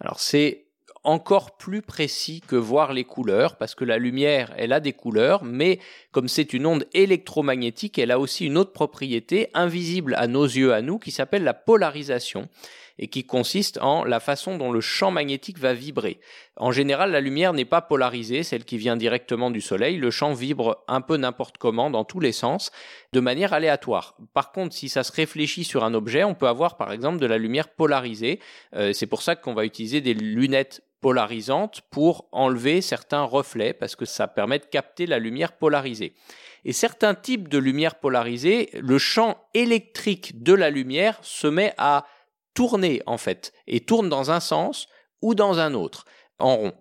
Alors 0.00 0.20
c'est 0.20 0.70
encore 1.02 1.56
plus 1.56 1.82
précis 1.82 2.42
que 2.46 2.56
voir 2.56 2.92
les 2.92 3.04
couleurs, 3.04 3.56
parce 3.56 3.74
que 3.74 3.84
la 3.84 3.98
lumière, 3.98 4.52
elle 4.56 4.72
a 4.72 4.80
des 4.80 4.92
couleurs, 4.92 5.44
mais 5.44 5.78
comme 6.12 6.28
c'est 6.28 6.52
une 6.52 6.66
onde 6.66 6.86
électromagnétique, 6.92 7.98
elle 7.98 8.10
a 8.10 8.18
aussi 8.18 8.46
une 8.46 8.58
autre 8.58 8.72
propriété 8.72 9.48
invisible 9.54 10.14
à 10.16 10.26
nos 10.26 10.44
yeux, 10.44 10.74
à 10.74 10.82
nous, 10.82 10.98
qui 10.98 11.10
s'appelle 11.10 11.44
la 11.44 11.54
polarisation 11.54 12.48
et 12.98 13.08
qui 13.08 13.24
consiste 13.24 13.78
en 13.80 14.04
la 14.04 14.20
façon 14.20 14.56
dont 14.56 14.72
le 14.72 14.80
champ 14.80 15.10
magnétique 15.10 15.58
va 15.58 15.72
vibrer. 15.72 16.20
En 16.56 16.72
général, 16.72 17.12
la 17.12 17.20
lumière 17.20 17.52
n'est 17.52 17.64
pas 17.64 17.80
polarisée, 17.80 18.42
celle 18.42 18.64
qui 18.64 18.78
vient 18.78 18.96
directement 18.96 19.50
du 19.50 19.60
Soleil. 19.60 19.96
Le 19.96 20.10
champ 20.10 20.32
vibre 20.32 20.84
un 20.88 21.00
peu 21.00 21.16
n'importe 21.16 21.58
comment, 21.58 21.90
dans 21.90 22.04
tous 22.04 22.20
les 22.20 22.32
sens, 22.32 22.70
de 23.12 23.20
manière 23.20 23.52
aléatoire. 23.52 24.16
Par 24.34 24.52
contre, 24.52 24.74
si 24.74 24.88
ça 24.88 25.02
se 25.02 25.12
réfléchit 25.12 25.64
sur 25.64 25.84
un 25.84 25.94
objet, 25.94 26.24
on 26.24 26.34
peut 26.34 26.48
avoir 26.48 26.76
par 26.76 26.92
exemple 26.92 27.18
de 27.18 27.26
la 27.26 27.38
lumière 27.38 27.68
polarisée. 27.68 28.40
Euh, 28.74 28.92
c'est 28.92 29.06
pour 29.06 29.22
ça 29.22 29.36
qu'on 29.36 29.54
va 29.54 29.64
utiliser 29.64 30.00
des 30.00 30.14
lunettes 30.14 30.82
polarisantes 31.00 31.80
pour 31.90 32.28
enlever 32.32 32.82
certains 32.82 33.22
reflets, 33.22 33.72
parce 33.72 33.96
que 33.96 34.04
ça 34.04 34.28
permet 34.28 34.58
de 34.58 34.66
capter 34.66 35.06
la 35.06 35.18
lumière 35.18 35.52
polarisée. 35.52 36.14
Et 36.64 36.72
certains 36.72 37.14
types 37.14 37.48
de 37.48 37.58
lumière 37.58 37.94
polarisée, 37.94 38.70
le 38.74 38.98
champ 38.98 39.38
électrique 39.54 40.42
de 40.42 40.52
la 40.52 40.70
lumière 40.70 41.18
se 41.22 41.46
met 41.46 41.72
à 41.78 42.04
tourner 42.60 43.00
en 43.06 43.16
fait, 43.16 43.54
et 43.66 43.80
tourne 43.80 44.10
dans 44.10 44.30
un 44.30 44.38
sens 44.38 44.86
ou 45.22 45.34
dans 45.34 45.60
un 45.60 45.72
autre, 45.72 46.04
en 46.38 46.56
rond. 46.56 46.74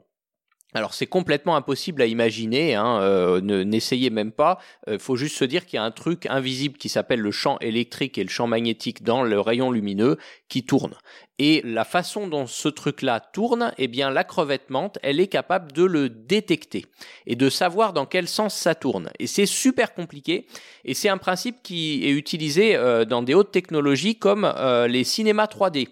Alors 0.75 0.93
c'est 0.93 1.07
complètement 1.07 1.55
impossible 1.55 1.99
à 2.03 2.05
imaginer, 2.05 2.75
hein, 2.75 3.01
euh, 3.01 3.41
n'essayez 3.41 4.11
même 4.11 4.31
pas. 4.31 4.59
Il 4.85 4.93
euh, 4.93 4.99
faut 4.99 5.15
juste 5.15 5.35
se 5.35 5.43
dire 5.45 5.65
qu'il 5.65 5.77
y 5.77 5.79
a 5.79 5.83
un 5.83 5.89
truc 5.89 6.27
invisible 6.27 6.77
qui 6.77 6.89
s'appelle 6.89 7.21
le 7.21 7.31
champ 7.31 7.57
électrique 7.59 8.19
et 8.19 8.23
le 8.23 8.29
champ 8.29 8.45
magnétique 8.45 9.01
dans 9.01 9.23
le 9.23 9.39
rayon 9.39 9.71
lumineux 9.71 10.17
qui 10.47 10.63
tourne. 10.63 10.93
Et 11.39 11.61
la 11.63 11.85
façon 11.85 12.27
dont 12.27 12.45
ce 12.45 12.69
truc-là 12.69 13.19
tourne, 13.19 13.73
eh 13.79 13.87
bien 13.87 14.11
la 14.11 14.23
crevette 14.23 14.69
menthe, 14.69 14.99
elle 15.01 15.19
est 15.19 15.27
capable 15.27 15.71
de 15.71 15.83
le 15.83 16.07
détecter 16.07 16.85
et 17.25 17.35
de 17.35 17.49
savoir 17.49 17.91
dans 17.93 18.05
quel 18.05 18.27
sens 18.27 18.53
ça 18.53 18.75
tourne. 18.75 19.09
Et 19.17 19.25
c'est 19.25 19.47
super 19.47 19.95
compliqué. 19.95 20.45
Et 20.85 20.93
c'est 20.93 21.09
un 21.09 21.17
principe 21.17 21.63
qui 21.63 22.05
est 22.05 22.11
utilisé 22.11 22.75
euh, 22.75 23.05
dans 23.05 23.23
des 23.23 23.33
hautes 23.33 23.51
technologies 23.51 24.17
comme 24.17 24.53
les 24.87 25.03
cinémas 25.03 25.47
3D. 25.47 25.87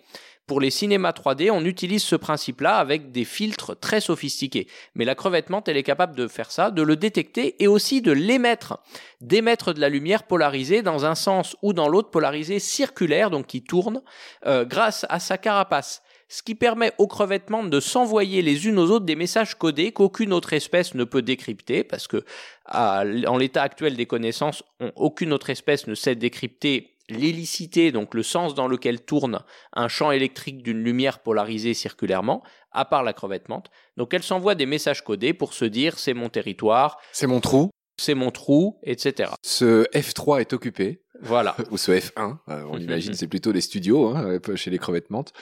Pour 0.48 0.62
les 0.62 0.70
cinémas 0.70 1.12
3D, 1.12 1.52
on 1.52 1.66
utilise 1.66 2.04
ce 2.04 2.16
principe-là 2.16 2.78
avec 2.78 3.12
des 3.12 3.26
filtres 3.26 3.78
très 3.78 4.00
sophistiqués. 4.00 4.68
Mais 4.96 5.04
la 5.04 5.14
crevette 5.14 5.50
menthe, 5.50 5.68
elle 5.68 5.76
est 5.76 5.84
capable 5.84 6.16
de 6.16 6.30
faire 6.30 6.52
ça, 6.52 6.72
de 6.72 6.82
le 6.82 6.96
détecter 6.96 7.62
et 7.62 7.68
aussi 7.68 8.02
de 8.02 8.14
l'émettre, 8.14 8.80
d'émettre 9.20 9.74
de 9.74 9.82
la 9.82 9.90
lumière 9.90 10.24
polarisée 10.24 10.82
dans 10.84 11.06
un 11.06 11.16
sens 11.16 11.58
ou 11.62 11.74
dans 11.74 11.90
l'autre, 11.90 12.12
polarisée 12.12 12.60
circulaire, 12.60 13.30
donc 13.30 13.48
qui 13.48 13.62
tourne, 13.62 14.02
euh, 14.46 14.64
grâce 14.64 15.06
à 15.10 15.20
sa 15.20 15.38
carapace 15.38 16.02
ce 16.30 16.44
qui 16.44 16.56
permet 16.56 16.92
aux 16.98 17.08
crevettes 17.08 17.50
de 17.50 17.80
s'envoyer 17.80 18.42
les 18.42 18.68
unes 18.68 18.80
aux 18.80 18.92
autres 18.92 19.06
des 19.06 19.16
messages 19.16 19.56
codés 19.56 19.94
qu'aucune 19.94 20.34
autre 20.34 20.52
espèce 20.54 20.94
ne 20.94 21.06
peut 21.06 21.22
décrypter, 21.22 21.84
parce 21.86 22.08
que 22.08 22.26
en 22.66 23.38
l'état 23.38 23.64
actuel 23.64 23.96
des 23.96 24.06
connaissances, 24.06 24.64
aucune 24.96 25.32
autre 25.32 25.50
espèce 25.50 25.88
ne 25.88 25.96
sait 25.96 26.16
décrypter 26.16 26.97
l'hélicité, 27.10 27.92
donc 27.92 28.14
le 28.14 28.24
sens 28.24 28.56
dans 28.56 28.68
lequel 28.68 29.02
tourne 29.02 29.44
un 29.74 29.88
champ 29.88 30.12
électrique 30.12 30.62
d'une 30.64 30.84
lumière 30.84 31.20
polarisée 31.20 31.74
circulairement, 31.74 32.44
à 32.72 32.86
part 32.86 33.04
la 33.04 33.14
crevette 33.14 33.50
menthe. 33.50 33.70
Donc 33.96 34.14
elle 34.14 34.24
s'envoie 34.24 34.56
des 34.56 34.66
messages 34.66 35.04
codés 35.04 35.34
pour 35.34 35.54
se 35.54 35.66
dire 35.66 36.00
c'est 36.00 36.14
mon 36.14 36.30
territoire. 36.30 36.98
C'est 37.12 37.28
mon 37.28 37.40
trou. 37.40 37.70
C'est 38.00 38.14
mon 38.14 38.30
trou, 38.30 38.80
etc. 38.84 39.32
Ce 39.44 39.86
F3 39.92 40.42
est 40.42 40.54
occupé. 40.54 41.02
Voilà. 41.22 41.56
Ou 41.72 41.78
ce 41.78 41.92
F1, 41.92 42.38
euh, 42.50 42.64
on 42.70 42.78
imagine 42.80 43.14
c'est 43.14 43.28
plutôt 43.28 43.52
les 43.52 43.62
studios 43.62 44.16
hein, 44.16 44.40
chez 44.56 44.70
les 44.70 44.78
crevettes 44.78 45.10
menthes. 45.10 45.34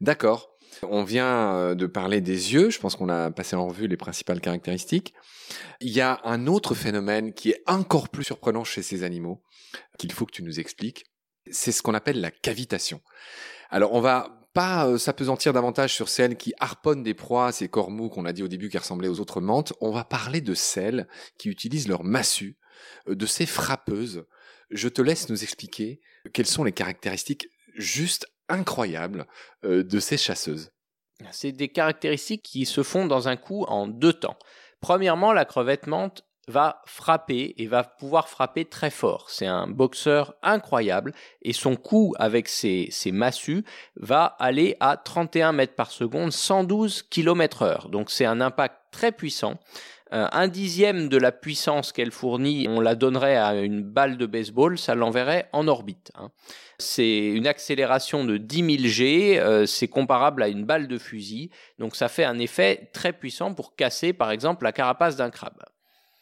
D'accord. 0.00 0.51
On 0.82 1.04
vient 1.04 1.54
euh, 1.54 1.74
de 1.74 1.86
parler 1.86 2.20
des 2.20 2.52
yeux, 2.52 2.70
je 2.70 2.78
pense 2.78 2.96
qu'on 2.96 3.08
a 3.08 3.30
passé 3.30 3.56
en 3.56 3.66
revue 3.66 3.86
les 3.86 3.96
principales 3.96 4.40
caractéristiques. 4.40 5.14
Il 5.80 5.90
y 5.90 6.00
a 6.00 6.20
un 6.24 6.46
autre 6.46 6.74
phénomène 6.74 7.34
qui 7.34 7.50
est 7.50 7.62
encore 7.66 8.08
plus 8.08 8.24
surprenant 8.24 8.64
chez 8.64 8.82
ces 8.82 9.02
animaux, 9.02 9.42
qu'il 9.98 10.12
faut 10.12 10.26
que 10.26 10.32
tu 10.32 10.42
nous 10.42 10.60
expliques. 10.60 11.04
C'est 11.50 11.72
ce 11.72 11.82
qu'on 11.82 11.94
appelle 11.94 12.20
la 12.20 12.30
cavitation. 12.30 13.00
Alors 13.70 13.92
on 13.92 14.00
va 14.00 14.42
pas 14.54 14.86
euh, 14.86 14.98
s'apesantir 14.98 15.52
davantage 15.52 15.94
sur 15.94 16.08
celles 16.08 16.36
qui 16.36 16.52
harponnent 16.58 17.02
des 17.02 17.14
proies, 17.14 17.52
ces 17.52 17.68
corps 17.68 17.90
mous 17.90 18.08
qu'on 18.08 18.26
a 18.26 18.32
dit 18.32 18.42
au 18.42 18.48
début 18.48 18.68
qui 18.68 18.78
ressemblaient 18.78 19.08
aux 19.08 19.20
autres 19.20 19.40
menthes. 19.40 19.72
On 19.80 19.90
va 19.90 20.04
parler 20.04 20.40
de 20.40 20.54
celles 20.54 21.08
qui 21.38 21.48
utilisent 21.48 21.88
leur 21.88 22.04
massue, 22.04 22.58
euh, 23.08 23.14
de 23.14 23.26
ces 23.26 23.46
frappeuses. 23.46 24.24
Je 24.70 24.88
te 24.88 25.02
laisse 25.02 25.28
nous 25.28 25.42
expliquer 25.42 26.00
quelles 26.32 26.46
sont 26.46 26.64
les 26.64 26.72
caractéristiques 26.72 27.48
juste 27.74 28.26
incroyables 28.52 29.26
euh, 29.64 29.82
de 29.82 29.98
ces 29.98 30.16
chasseuses. 30.16 30.70
C'est 31.30 31.52
des 31.52 31.68
caractéristiques 31.68 32.42
qui 32.42 32.66
se 32.66 32.82
font 32.82 33.06
dans 33.06 33.28
un 33.28 33.36
coup 33.36 33.64
en 33.64 33.86
deux 33.86 34.12
temps. 34.12 34.36
Premièrement, 34.80 35.32
la 35.32 35.44
crevette 35.44 35.86
menthe 35.86 36.24
va 36.48 36.82
frapper 36.86 37.54
et 37.56 37.66
va 37.68 37.84
pouvoir 37.84 38.28
frapper 38.28 38.64
très 38.64 38.90
fort. 38.90 39.30
C'est 39.30 39.46
un 39.46 39.68
boxeur 39.68 40.34
incroyable 40.42 41.12
et 41.42 41.52
son 41.52 41.76
coup 41.76 42.14
avec 42.18 42.48
ses, 42.48 42.88
ses, 42.90 43.12
massues 43.12 43.64
va 43.94 44.24
aller 44.24 44.76
à 44.80 44.96
31 44.96 45.52
mètres 45.52 45.76
par 45.76 45.92
seconde, 45.92 46.32
112 46.32 47.04
km 47.04 47.62
heure. 47.62 47.88
Donc 47.88 48.10
c'est 48.10 48.24
un 48.24 48.40
impact 48.40 48.76
très 48.90 49.12
puissant. 49.12 49.60
Euh, 50.12 50.26
un 50.32 50.48
dixième 50.48 51.08
de 51.08 51.16
la 51.16 51.32
puissance 51.32 51.90
qu'elle 51.92 52.10
fournit, 52.10 52.66
on 52.68 52.80
la 52.80 52.94
donnerait 52.94 53.36
à 53.36 53.54
une 53.54 53.82
balle 53.82 54.18
de 54.18 54.26
baseball, 54.26 54.76
ça 54.78 54.94
l'enverrait 54.94 55.48
en 55.52 55.68
orbite. 55.68 56.12
Hein. 56.16 56.30
C'est 56.78 57.28
une 57.28 57.46
accélération 57.46 58.24
de 58.24 58.36
10 58.36 58.76
000 58.76 58.88
G, 58.88 59.40
euh, 59.40 59.64
c'est 59.64 59.88
comparable 59.88 60.42
à 60.42 60.48
une 60.48 60.64
balle 60.64 60.86
de 60.86 60.98
fusil, 60.98 61.50
donc 61.78 61.96
ça 61.96 62.08
fait 62.08 62.24
un 62.24 62.38
effet 62.38 62.90
très 62.92 63.14
puissant 63.14 63.54
pour 63.54 63.74
casser 63.74 64.12
par 64.12 64.30
exemple 64.30 64.64
la 64.64 64.72
carapace 64.72 65.16
d'un 65.16 65.30
crabe 65.30 65.62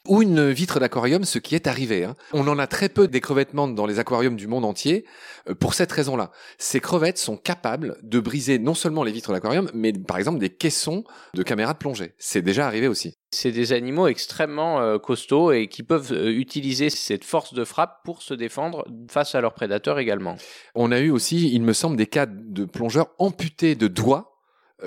ou 0.08 0.22
une 0.22 0.50
vitre 0.50 0.80
d'aquarium, 0.80 1.24
ce 1.24 1.38
qui 1.38 1.54
est 1.54 1.66
arrivé. 1.66 2.04
Hein. 2.04 2.16
On 2.32 2.48
en 2.48 2.58
a 2.58 2.66
très 2.66 2.88
peu 2.88 3.06
des 3.06 3.20
crevettes 3.20 3.54
dans 3.54 3.86
les 3.86 3.98
aquariums 3.98 4.36
du 4.36 4.46
monde 4.46 4.64
entier 4.64 5.04
euh, 5.48 5.54
pour 5.54 5.74
cette 5.74 5.92
raison-là. 5.92 6.30
Ces 6.58 6.80
crevettes 6.80 7.18
sont 7.18 7.36
capables 7.36 7.98
de 8.02 8.18
briser 8.20 8.58
non 8.58 8.74
seulement 8.74 9.02
les 9.02 9.12
vitres 9.12 9.32
d'aquarium, 9.32 9.70
mais 9.74 9.92
par 9.92 10.18
exemple 10.18 10.38
des 10.38 10.50
caissons 10.50 11.04
de 11.34 11.42
caméras 11.42 11.74
de 11.74 11.78
plongée. 11.78 12.14
C'est 12.18 12.42
déjà 12.42 12.66
arrivé 12.66 12.88
aussi. 12.88 13.14
C'est 13.32 13.52
des 13.52 13.72
animaux 13.72 14.06
extrêmement 14.06 14.80
euh, 14.80 14.98
costauds 14.98 15.52
et 15.52 15.68
qui 15.68 15.82
peuvent 15.82 16.12
euh, 16.12 16.30
utiliser 16.30 16.90
cette 16.90 17.24
force 17.24 17.52
de 17.52 17.64
frappe 17.64 17.98
pour 18.04 18.22
se 18.22 18.34
défendre 18.34 18.86
face 19.10 19.34
à 19.34 19.40
leurs 19.40 19.54
prédateurs 19.54 19.98
également. 19.98 20.36
On 20.74 20.92
a 20.92 21.00
eu 21.00 21.10
aussi, 21.10 21.52
il 21.52 21.62
me 21.62 21.72
semble, 21.72 21.96
des 21.96 22.06
cas 22.06 22.26
de 22.26 22.64
plongeurs 22.64 23.08
amputés 23.18 23.74
de 23.74 23.88
doigts 23.88 24.26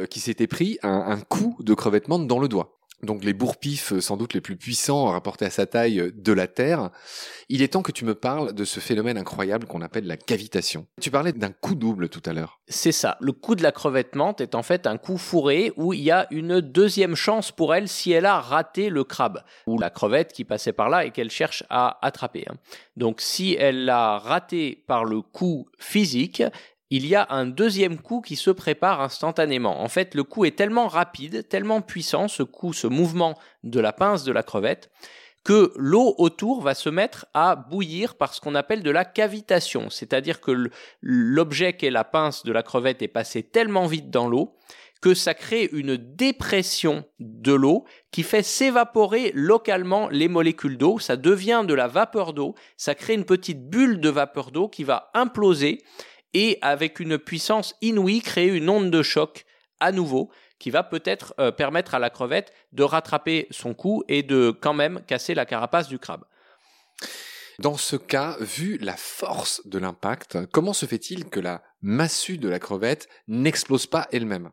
qui 0.10 0.20
s'étaient 0.20 0.48
pris 0.48 0.80
un, 0.82 1.04
un 1.06 1.20
coup 1.20 1.56
de 1.60 1.76
crevettement 1.76 2.18
dans 2.18 2.40
le 2.40 2.48
doigt 2.48 2.80
donc 3.04 3.24
les 3.24 3.34
bourpifs 3.34 3.94
euh, 3.94 4.02
sans 4.02 4.18
doute 4.18 4.34
les 4.34 4.42
plus 4.42 4.56
puissants 4.56 5.06
rapportés 5.06 5.46
à 5.46 5.50
sa 5.50 5.66
taille 5.66 6.00
euh, 6.00 6.12
de 6.16 6.34
la 6.34 6.48
Terre. 6.48 6.90
Il 7.50 7.62
est 7.62 7.74
temps 7.74 7.82
que 7.82 7.92
tu 7.92 8.06
me 8.06 8.16
parles 8.16 8.54
de 8.54 8.64
ce 8.64 8.80
phénomène 8.80 9.18
incroyable 9.18 9.68
qu'on 9.68 9.82
appelle 9.82 10.08
la 10.08 10.18
cavitation. 10.18 10.88
Tu 11.02 11.12
parlais 11.12 11.34
d'un 11.34 11.52
coup 11.52 11.76
double 11.76 12.10
tout 12.10 12.22
à 12.26 12.34
l'heure. 12.34 12.60
C'est 12.68 12.92
ça. 12.92 13.18
Le 13.20 13.34
coup 13.34 13.56
de 13.56 13.64
la 13.64 13.72
crevette 13.72 14.16
menthe 14.16 14.42
est 14.42 14.56
en 14.56 14.64
fait 14.64 14.88
un 14.88 14.98
coup 14.98 15.18
fourré 15.18 15.74
où 15.76 15.94
il 15.94 16.02
y 16.02 16.12
a 16.12 16.28
une 16.32 16.62
deuxième 16.62 17.16
chance 17.16 17.52
pour 17.52 17.76
elle 17.76 17.88
si 17.88 18.12
elle 18.12 18.26
a 18.26 18.40
raté 18.40 18.90
le 18.90 19.04
crabe 19.04 19.44
ou 19.68 19.78
la 19.78 19.90
crevette 19.90 20.32
qui 20.32 20.46
passait 20.46 20.74
par 20.74 20.90
là 20.90 21.06
et 21.06 21.12
qu'elle 21.12 21.30
cherche 21.30 21.64
à 21.70 22.00
attraper. 22.06 22.46
Hein. 22.50 22.56
Donc 22.96 23.20
si 23.20 23.56
elle 23.60 23.86
l'a 23.86 24.18
raté 24.18 24.84
par 24.88 25.04
le 25.04 25.22
coup 25.22 25.68
physique, 25.78 26.44
il 26.96 27.08
y 27.08 27.16
a 27.16 27.26
un 27.32 27.48
deuxième 27.48 27.98
coup 27.98 28.22
qui 28.22 28.36
se 28.36 28.52
prépare 28.52 29.02
instantanément. 29.02 29.82
En 29.82 29.88
fait, 29.88 30.14
le 30.14 30.24
coup 30.24 30.46
est 30.46 30.56
tellement 30.56 30.88
rapide, 30.88 31.48
tellement 31.50 31.82
puissant, 31.82 32.28
ce 32.28 32.44
coup, 32.44 32.72
ce 32.72 32.86
mouvement 32.86 33.34
de 33.64 33.80
la 33.80 33.94
pince 33.94 34.24
de 34.24 34.32
la 34.32 34.44
crevette, 34.44 34.92
que 35.44 35.74
l'eau 35.76 36.14
autour 36.20 36.62
va 36.62 36.76
se 36.76 36.90
mettre 36.90 37.26
à 37.34 37.56
bouillir 37.56 38.14
par 38.14 38.36
ce 38.36 38.42
qu'on 38.42 38.54
appelle 38.54 38.84
de 38.84 38.92
la 38.92 39.06
cavitation. 39.06 39.90
C'est-à-dire 39.90 40.40
que 40.40 40.70
l'objet 41.02 41.74
qu'est 41.74 41.90
la 41.90 42.04
pince 42.04 42.44
de 42.44 42.52
la 42.52 42.62
crevette 42.62 43.02
est 43.02 43.08
passé 43.08 43.42
tellement 43.42 43.88
vite 43.88 44.12
dans 44.12 44.28
l'eau 44.28 44.56
que 45.02 45.16
ça 45.16 45.34
crée 45.34 45.70
une 45.74 45.98
dépression 45.98 47.04
de 47.20 47.54
l'eau 47.54 47.84
qui 48.12 48.24
fait 48.24 48.42
s'évaporer 48.42 49.34
localement 49.36 50.08
les 50.08 50.30
molécules 50.30 50.78
d'eau, 50.78 50.98
ça 50.98 51.18
devient 51.18 51.66
de 51.68 51.74
la 51.74 51.88
vapeur 51.88 52.32
d'eau, 52.32 52.56
ça 52.78 52.96
crée 52.96 53.16
une 53.16 53.26
petite 53.26 53.68
bulle 53.68 54.00
de 54.00 54.08
vapeur 54.08 54.52
d'eau 54.52 54.70
qui 54.70 54.86
va 54.86 55.12
imploser 55.14 55.80
et 56.34 56.58
avec 56.62 57.00
une 57.00 57.18
puissance 57.18 57.76
inouïe 57.82 58.22
créer 58.22 58.48
une 58.48 58.70
onde 58.70 58.92
de 58.92 59.04
choc 59.04 59.46
à 59.80 59.92
nouveau 59.92 60.32
qui 60.60 60.72
va 60.72 60.84
peut-être 60.84 61.34
euh, 61.40 61.52
permettre 61.52 61.94
à 61.96 62.00
la 62.00 62.10
crevette 62.10 62.54
de 62.72 62.84
rattraper 62.84 63.48
son 63.52 63.74
coup 63.74 64.04
et 64.08 64.24
de 64.24 64.52
quand 64.52 64.74
même 64.74 65.02
casser 65.06 65.34
la 65.34 65.46
carapace 65.46 65.88
du 65.88 66.00
crabe. 66.00 66.24
Dans 67.60 67.78
ce 67.78 67.96
cas, 67.96 68.38
vu 68.40 68.78
la 68.78 68.98
force 68.98 69.62
de 69.68 69.78
l'impact, 69.78 70.40
comment 70.52 70.74
se 70.74 70.86
fait-il 70.86 71.30
que 71.30 71.40
la 71.40 71.62
massue 71.82 72.38
de 72.38 72.50
la 72.50 72.60
crevette 72.60 73.10
n'explose 73.28 73.86
pas 73.86 74.08
elle-même? 74.12 74.52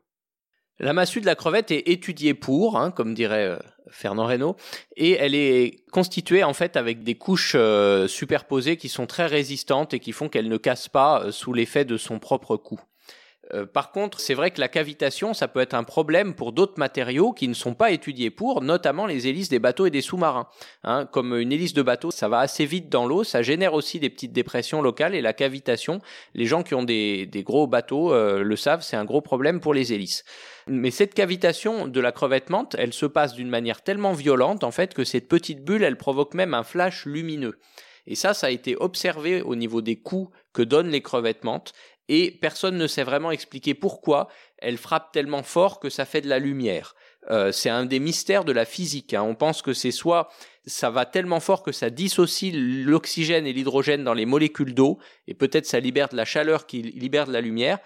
La 0.80 0.92
massue 0.92 1.20
de 1.20 1.26
la 1.26 1.34
crevette 1.34 1.70
est 1.70 1.88
étudiée 1.88 2.34
pour, 2.34 2.78
hein, 2.78 2.90
comme 2.90 3.14
dirait 3.14 3.46
euh, 3.46 3.58
Fernand 3.90 4.26
Reynaud, 4.26 4.56
et 4.96 5.12
elle 5.12 5.34
est 5.34 5.84
constituée 5.92 6.42
en 6.42 6.54
fait 6.54 6.76
avec 6.76 7.04
des 7.04 7.14
couches 7.14 7.52
euh, 7.54 8.08
superposées 8.08 8.76
qui 8.76 8.88
sont 8.88 9.06
très 9.06 9.26
résistantes 9.26 9.94
et 9.94 10.00
qui 10.00 10.12
font 10.12 10.28
qu'elle 10.28 10.48
ne 10.48 10.56
casse 10.56 10.88
pas 10.88 11.22
euh, 11.22 11.32
sous 11.32 11.52
l'effet 11.52 11.84
de 11.84 11.96
son 11.96 12.18
propre 12.18 12.56
coup. 12.56 12.80
Euh, 13.54 13.66
par 13.66 13.92
contre, 13.92 14.20
c'est 14.20 14.34
vrai 14.34 14.50
que 14.50 14.60
la 14.60 14.68
cavitation, 14.68 15.34
ça 15.34 15.48
peut 15.48 15.60
être 15.60 15.74
un 15.74 15.84
problème 15.84 16.34
pour 16.34 16.52
d'autres 16.52 16.78
matériaux 16.78 17.32
qui 17.32 17.48
ne 17.48 17.54
sont 17.54 17.74
pas 17.74 17.90
étudiés 17.90 18.30
pour, 18.30 18.62
notamment 18.62 19.06
les 19.06 19.28
hélices 19.28 19.48
des 19.48 19.58
bateaux 19.58 19.86
et 19.86 19.90
des 19.90 20.00
sous-marins. 20.00 20.48
Hein. 20.84 21.06
comme 21.06 21.36
une 21.36 21.52
hélice 21.52 21.74
de 21.74 21.82
bateau, 21.82 22.10
ça 22.10 22.28
va 22.28 22.38
assez 22.38 22.64
vite 22.64 22.88
dans 22.88 23.06
l'eau, 23.06 23.24
ça 23.24 23.42
génère 23.42 23.74
aussi 23.74 24.00
des 24.00 24.10
petites 24.10 24.32
dépressions 24.32 24.82
locales 24.82 25.14
et 25.14 25.20
la 25.20 25.32
cavitation, 25.32 26.00
les 26.34 26.46
gens 26.46 26.62
qui 26.62 26.74
ont 26.74 26.82
des, 26.82 27.28
gros 27.44 27.66
bateaux 27.66 28.12
euh, 28.12 28.42
le 28.42 28.56
savent, 28.56 28.82
c'est 28.82 28.96
un 28.96 29.04
gros 29.04 29.20
problème 29.20 29.60
pour 29.60 29.74
les 29.74 29.92
hélices. 29.92 30.24
Mais 30.66 30.90
cette 30.90 31.14
cavitation 31.14 31.88
de 31.88 32.00
la 32.00 32.12
crevette 32.12 32.50
menthe, 32.50 32.76
elle 32.78 32.92
se 32.92 33.06
passe 33.06 33.34
d'une 33.34 33.48
manière 33.48 33.82
tellement 33.82 34.12
violente 34.12 34.64
en 34.64 34.70
fait 34.70 34.94
que 34.94 35.04
cette 35.04 35.28
petite 35.28 35.64
bulle, 35.64 35.82
elle 35.82 35.96
provoque 35.96 36.34
même 36.34 36.54
un 36.54 36.62
flash 36.62 37.06
lumineux. 37.06 37.58
Et 38.10 38.16
ça, 38.16 38.34
ça 38.34 38.48
a 38.48 38.50
été 38.50 38.76
observé 38.76 39.40
au 39.40 39.54
niveau 39.54 39.82
des 39.82 39.94
coups 39.94 40.36
que 40.52 40.62
donnent 40.62 40.90
les 40.90 41.00
crevettes 41.00 41.44
menthes 41.44 41.72
et 42.08 42.32
personne 42.32 42.76
ne 42.76 42.88
sait 42.88 43.04
vraiment 43.04 43.30
expliquer 43.30 43.72
pourquoi 43.72 44.26
elle 44.58 44.78
frappe 44.78 45.12
tellement 45.12 45.44
fort 45.44 45.78
que 45.78 45.88
ça 45.88 46.04
fait 46.04 46.20
de 46.20 46.28
la 46.28 46.40
lumière. 46.40 46.96
Euh, 47.30 47.52
c'est 47.52 47.70
un 47.70 47.84
des 47.84 48.00
mystères 48.00 48.44
de 48.44 48.50
la 48.50 48.64
physique. 48.64 49.14
Hein. 49.14 49.22
On 49.22 49.36
pense 49.36 49.62
que 49.62 49.72
c'est 49.72 49.92
soit 49.92 50.28
ça 50.66 50.90
va 50.90 51.06
tellement 51.06 51.38
fort 51.38 51.62
que 51.62 51.70
ça 51.70 51.88
dissocie 51.88 52.52
l'oxygène 52.52 53.46
et 53.46 53.52
l'hydrogène 53.52 54.02
dans 54.02 54.14
les 54.14 54.26
molécules 54.26 54.74
d'eau, 54.74 54.98
et 55.28 55.34
peut-être 55.34 55.66
ça 55.66 55.78
libère 55.78 56.08
de 56.08 56.16
la 56.16 56.24
chaleur 56.24 56.66
qui 56.66 56.82
libère 56.82 57.28
de 57.28 57.32
la 57.32 57.40
lumière, 57.40 57.78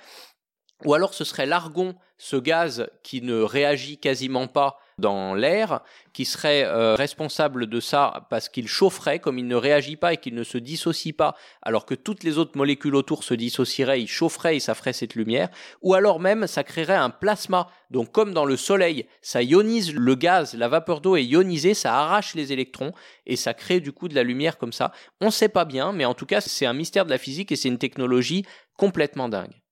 ou 0.87 0.95
alors 0.95 1.13
ce 1.13 1.25
serait 1.25 1.47
l'argon, 1.47 1.95
ce 2.17 2.37
gaz 2.37 2.89
qui 3.03 3.21
ne 3.21 3.43
réagit 3.43 3.99
quasiment 3.99 4.49
pas 4.49 4.79
dans 4.99 5.35
l'air 5.35 5.81
qui 6.13 6.25
serait 6.25 6.65
euh, 6.65 6.95
responsable 6.95 7.67
de 7.67 7.81
ça 7.81 8.27
parce 8.31 8.49
qu'il 8.49 8.69
chaufferait, 8.69 9.19
comme 9.19 9.39
il 9.39 9.47
ne 9.47 9.57
réagit 9.57 9.97
pas 9.97 10.13
et 10.13 10.17
qu'il 10.17 10.35
ne 10.35 10.45
se 10.45 10.59
dissocie 10.59 11.15
pas, 11.15 11.35
alors 11.63 11.87
que 11.87 11.95
toutes 11.95 12.23
les 12.23 12.39
autres 12.39 12.57
molécules 12.57 12.95
autour 12.95 13.25
se 13.25 13.35
dissocieraient, 13.35 14.01
il 14.01 14.09
chaufferait 14.09 14.57
et 14.57 14.61
ça 14.61 14.75
ferait 14.75 14.93
cette 14.93 15.15
lumière, 15.15 15.49
ou 15.83 15.95
alors 15.95 16.21
même 16.21 16.47
ça 16.47 16.65
créerait 16.65 16.95
un 16.95 17.11
plasma. 17.11 17.69
Donc 17.91 18.13
comme 18.13 18.33
dans 18.33 18.45
le 18.45 18.57
soleil, 18.57 19.07
ça 19.23 19.43
ionise 19.43 19.95
le 19.95 20.15
gaz, 20.15 20.55
la 20.55 20.69
vapeur 20.69 21.01
d'eau 21.01 21.17
est 21.17 21.25
ionisée, 21.25 21.75
ça 21.75 21.95
arrache 21.95 22.35
les 22.35 22.53
électrons 22.53 22.93
et 23.27 23.37
ça 23.37 23.55
crée 23.55 23.81
du 23.81 23.93
coup 23.93 24.09
de 24.09 24.15
la 24.15 24.23
lumière 24.23 24.59
comme 24.59 24.73
ça. 24.73 24.93
On 25.21 25.27
ne 25.27 25.31
sait 25.31 25.49
pas 25.49 25.65
bien, 25.65 25.93
mais 25.93 26.05
en 26.05 26.15
tout 26.15 26.27
cas 26.27 26.41
c'est 26.41 26.67
un 26.67 26.73
mystère 26.73 27.05
de 27.05 27.11
la 27.11 27.19
physique 27.19 27.53
et 27.53 27.57
c'est 27.57 27.69
une 27.69 27.79
technologie 27.79 28.45
complètement 28.77 29.29
dingue. 29.29 29.64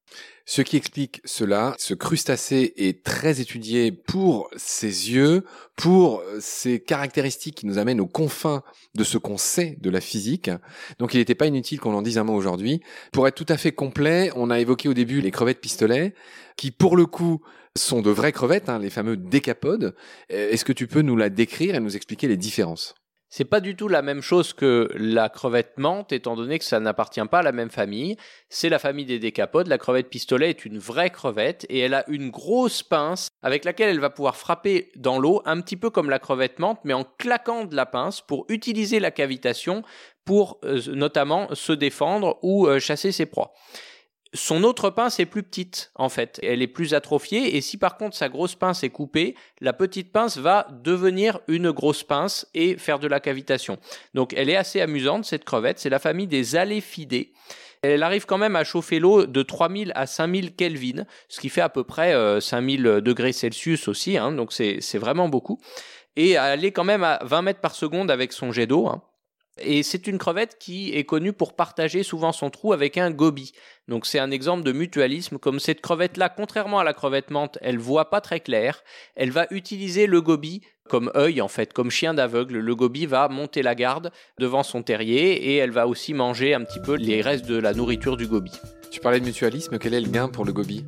Ce 0.45 0.61
qui 0.61 0.77
explique 0.77 1.21
cela, 1.25 1.75
ce 1.79 1.95
crustacé 1.95 2.75
est 2.77 3.05
très 3.05 3.41
étudié 3.41 3.93
pour 3.93 4.51
ses 4.57 5.13
yeux, 5.13 5.45
pour 5.77 6.23
ses 6.41 6.81
caractéristiques 6.81 7.55
qui 7.55 7.67
nous 7.67 7.79
amènent 7.79 8.01
aux 8.01 8.09
confins 8.09 8.63
de 8.97 9.05
ce 9.05 9.19
qu'on 9.19 9.39
sait 9.39 9.77
de 9.81 9.89
la 9.89 10.01
physique. 10.01 10.51
Donc 10.99 11.15
il 11.15 11.19
n'était 11.19 11.37
pas 11.37 11.47
inutile 11.47 11.79
qu'on 11.79 11.95
en 11.95 12.03
dise 12.03 12.19
un 12.19 12.25
mot 12.25 12.35
aujourd'hui. 12.35 12.81
Pour 13.13 13.29
être 13.29 13.37
tout 13.37 13.47
à 13.49 13.57
fait 13.57 13.73
complet, 13.73 14.31
on 14.35 14.51
a 14.51 14.59
évoqué 14.59 14.89
au 14.89 14.95
début 14.95 15.21
les 15.21 15.31
crevettes 15.31 15.61
pistolets, 15.61 16.13
qui 16.57 16.73
pour 16.73 16.97
le 16.97 17.07
coup 17.07 17.41
sont 17.77 18.03
de 18.03 18.11
vraies 18.11 18.33
crevettes, 18.33 18.69
hein, 18.69 18.81
les 18.81 18.91
fameux 18.91 19.17
décapodes. 19.17 19.95
Est-ce 20.29 20.65
que 20.65 20.73
tu 20.73 20.89
peux 20.89 21.03
nous 21.03 21.17
la 21.17 21.31
décrire 21.31 21.77
et 21.77 21.81
nous 21.81 21.97
expliquer 21.97 22.27
les 22.27 22.37
différences? 22.37 22.95
C'est 23.35 23.47
pas 23.47 23.61
du 23.61 23.77
tout 23.77 23.89
la 23.89 24.03
même 24.03 24.21
chose 24.21 24.53
que 24.53 24.91
la 24.95 25.31
crevette 25.31 25.79
menthe, 25.79 26.13
étant 26.13 26.37
donné 26.37 26.59
que 26.59 26.67
ça 26.67 26.81
n'appartient 26.81 27.25
pas 27.31 27.39
à 27.39 27.43
la 27.43 27.53
même 27.53 27.71
famille. 27.71 28.19
C'est 28.51 28.69
la 28.69 28.79
famille 28.79 29.07
des 29.07 29.19
décapodes. 29.19 29.69
La 29.69 29.79
crevette 29.79 30.11
pistolet 30.11 30.51
est 30.51 30.67
une 30.67 30.79
vraie 30.79 31.09
crevette 31.09 31.65
et 31.71 31.79
elle 31.79 31.95
a 31.95 32.05
une 32.11 32.29
grosse 32.29 32.83
pince 32.83 33.31
avec 33.43 33.65
laquelle 33.65 33.89
elle 33.89 34.01
va 34.01 34.11
pouvoir 34.11 34.37
frapper 34.37 34.93
dans 34.97 35.19
l'eau, 35.19 35.41
un 35.47 35.63
petit 35.63 35.79
peu 35.79 35.89
comme 35.89 36.11
la 36.11 36.19
crevette 36.19 36.59
menthe, 36.59 36.81
mais 36.85 36.93
en 36.93 37.05
claquant 37.05 37.65
de 37.65 37.75
la 37.75 37.87
pince 37.87 38.21
pour 38.21 38.45
utiliser 38.51 39.01
la 39.01 39.11
cavitation 39.11 39.83
pour 40.27 40.59
euh, 40.65 40.83
notamment 40.89 41.55
se 41.55 41.73
défendre 41.73 42.39
ou 42.43 42.67
euh, 42.67 42.81
chasser 42.81 43.13
ses 43.13 43.25
proies. 43.25 43.55
Son 44.35 44.65
autre 44.65 44.89
pince 44.89 45.21
est 45.21 45.27
plus 45.27 45.43
petite, 45.43 45.91
en 45.95 46.09
fait. 46.09 46.41
Elle 46.43 46.63
est 46.63 46.67
plus 46.67 46.95
atrophiée, 46.95 47.57
et 47.57 47.61
si 47.61 47.77
par 47.77 47.99
contre 47.99 48.17
sa 48.17 48.31
grosse 48.31 48.55
pince 48.55 48.83
est 48.83 48.91
coupée, 48.91 49.35
la 49.61 49.75
petite 49.75 50.11
pince 50.11 50.39
va 50.39 50.67
devenir 50.71 51.41
une 51.49 51.71
grosse 51.71 52.03
pince 52.03 52.47
et 52.55 52.79
faire 52.79 52.99
de 52.99 53.07
la 53.07 53.21
cavitation. 53.21 53.79
Donc 54.15 54.33
elle 54.35 54.49
est 54.49 54.57
assez 54.57 54.81
amusante, 54.81 55.27
cette 55.27 55.45
crevette. 55.45 55.79
C'est 55.79 55.91
la 55.91 55.99
famille 55.99 56.29
des 56.29 56.57
aléphidés. 56.57 57.35
Elle 57.83 58.03
arrive 58.03 58.25
quand 58.25 58.39
même 58.39 58.57
à 58.57 58.65
chauffer 58.65 59.01
l'eau 59.01 59.27
de 59.27 59.43
3000 59.43 59.93
à 59.95 60.07
5000 60.07 60.55
Kelvin, 60.55 61.05
ce 61.29 61.41
qui 61.41 61.51
fait 61.51 61.61
à 61.61 61.69
peu 61.69 61.85
près 61.85 62.15
5000 62.41 62.87
euh, 62.87 63.01
degrés 63.01 63.33
Celsius 63.33 63.89
aussi, 63.89 64.17
hein, 64.17 64.33
donc 64.33 64.53
c'est 64.53 64.99
vraiment 64.99 65.29
beaucoup. 65.29 65.61
Et 66.17 66.33
elle 66.33 66.65
est 66.65 66.73
quand 66.73 66.85
même 66.85 67.05
à 67.05 67.19
20 67.23 67.43
mètres 67.43 67.61
par 67.61 67.75
seconde 67.75 68.11
avec 68.11 68.33
son 68.33 68.53
jet 68.53 68.67
d'eau. 68.67 68.87
Hein. 68.87 69.03
Et 69.61 69.83
c'est 69.83 70.07
une 70.07 70.19
crevette 70.19 70.57
qui 70.59 70.95
est 70.95 71.05
connue 71.05 71.35
pour 71.35 71.55
partager 71.55 72.03
souvent 72.03 72.33
son 72.33 72.49
trou 72.49 72.73
avec 72.73 72.97
un 72.97 73.11
goby. 73.11 73.53
Donc 73.87 74.07
c'est 74.07 74.19
un 74.19 74.31
exemple 74.31 74.63
de 74.63 74.73
mutualisme. 74.73 75.39
Comme 75.39 75.61
cette 75.61 75.83
crevette-là, 75.83 76.31
contrairement 76.31 76.79
à 76.79 76.85
la 76.85 76.95
crevette 76.95 77.31
menthe, 77.31 77.59
elle 77.61 77.79
voit 77.79 78.09
pas 78.09 78.23
très 78.23 78.41
clair. 78.41 78.83
Elle 79.15 79.31
va 79.31 79.47
utiliser 79.51 80.07
le 80.07 80.23
goby 80.23 80.63
comme 80.89 81.13
œil 81.15 81.43
en 81.43 81.49
fait, 81.49 81.75
comme 81.75 81.91
chien 81.91 82.15
d'aveugle. 82.15 82.59
Le 82.59 82.75
goby 82.75 83.05
va 83.05 83.29
monter 83.29 83.63
la 83.63 83.75
garde 83.75 84.11
devant 84.39 84.63
son 84.63 84.83
terrier 84.83 85.33
et 85.33 85.57
elle 85.57 85.71
va 85.71 85.87
aussi 85.87 86.15
manger 86.15 86.55
un 86.55 86.65
petit 86.65 86.81
peu 86.81 86.95
les 86.95 87.21
restes 87.21 87.47
de 87.47 87.57
la 87.57 87.75
nourriture 87.75 88.17
du 88.17 88.27
goby. 88.27 88.53
Tu 88.91 89.01
parlais 89.01 89.21
de 89.21 89.25
mutualisme, 89.25 89.79
quel 89.79 89.93
est 89.93 90.01
le 90.01 90.09
gain 90.09 90.29
pour 90.29 90.47
le 90.47 90.53
goby 90.53 90.85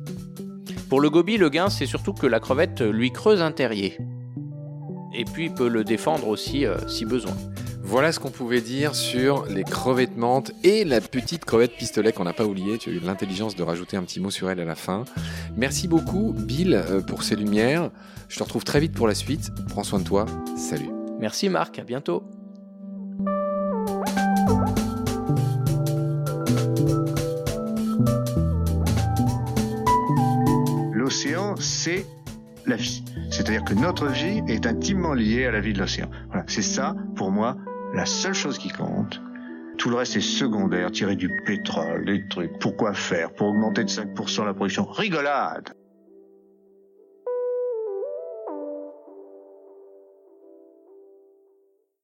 Pour 0.89 1.01
le 1.01 1.09
goby, 1.11 1.37
le 1.37 1.49
gain 1.49 1.69
c'est 1.69 1.85
surtout 1.85 2.13
que 2.13 2.27
la 2.27 2.39
crevette 2.39 2.81
lui 2.81 3.11
creuse 3.11 3.41
un 3.41 3.51
terrier. 3.51 3.97
Et 5.17 5.23
puis 5.23 5.45
il 5.45 5.53
peut 5.53 5.69
le 5.69 5.83
défendre 5.83 6.27
aussi 6.27 6.65
euh, 6.65 6.75
si 6.87 7.05
besoin. 7.05 7.35
Voilà 7.87 8.11
ce 8.11 8.19
qu'on 8.19 8.31
pouvait 8.31 8.61
dire 8.61 8.95
sur 8.95 9.45
les 9.45 9.63
crevettes 9.63 10.17
menthes 10.17 10.51
et 10.63 10.83
la 10.83 10.99
petite 10.99 11.45
crevette 11.45 11.77
pistolet 11.77 12.11
qu'on 12.11 12.23
n'a 12.23 12.33
pas 12.33 12.43
oublié. 12.43 12.79
Tu 12.79 12.89
as 12.89 12.93
eu 12.93 12.99
l'intelligence 12.99 13.55
de 13.55 13.61
rajouter 13.61 13.95
un 13.95 14.01
petit 14.01 14.19
mot 14.19 14.31
sur 14.31 14.49
elle 14.49 14.59
à 14.59 14.65
la 14.65 14.73
fin. 14.73 15.05
Merci 15.55 15.87
beaucoup, 15.87 16.33
Bill, 16.35 16.73
euh, 16.73 17.01
pour 17.01 17.21
ces 17.21 17.35
lumières. 17.35 17.91
Je 18.27 18.39
te 18.39 18.43
retrouve 18.43 18.63
très 18.63 18.79
vite 18.79 18.93
pour 18.93 19.07
la 19.07 19.13
suite. 19.13 19.51
Prends 19.69 19.83
soin 19.83 19.99
de 19.99 20.03
toi. 20.03 20.25
Salut. 20.57 20.89
Merci, 21.19 21.47
Marc. 21.47 21.77
À 21.77 21.83
bientôt. 21.83 22.23
L'océan, 30.91 31.55
c'est 31.57 32.07
la 32.65 32.77
vie. 32.77 33.03
C'est-à-dire 33.29 33.63
que 33.63 33.75
notre 33.75 34.07
vie 34.07 34.41
est 34.47 34.65
intimement 34.65 35.13
liée 35.13 35.45
à 35.45 35.51
la 35.51 35.59
vie 35.59 35.73
de 35.73 35.79
l'océan. 35.79 36.09
Voilà, 36.29 36.43
c'est 36.47 36.63
ça, 36.63 36.95
pour 37.15 37.29
moi, 37.29 37.57
la 37.95 38.05
seule 38.05 38.33
chose 38.33 38.57
qui 38.57 38.69
compte, 38.69 39.21
tout 39.77 39.89
le 39.89 39.95
reste 39.95 40.17
est 40.17 40.21
secondaire, 40.21 40.91
tirer 40.91 41.15
du 41.15 41.29
pétrole, 41.45 42.05
des 42.05 42.27
trucs. 42.27 42.59
Pourquoi 42.59 42.93
faire? 42.93 43.31
Pour 43.33 43.47
augmenter 43.47 43.83
de 43.83 43.89
5% 43.89 44.45
la 44.45 44.53
production. 44.53 44.85
Rigolade 44.85 45.73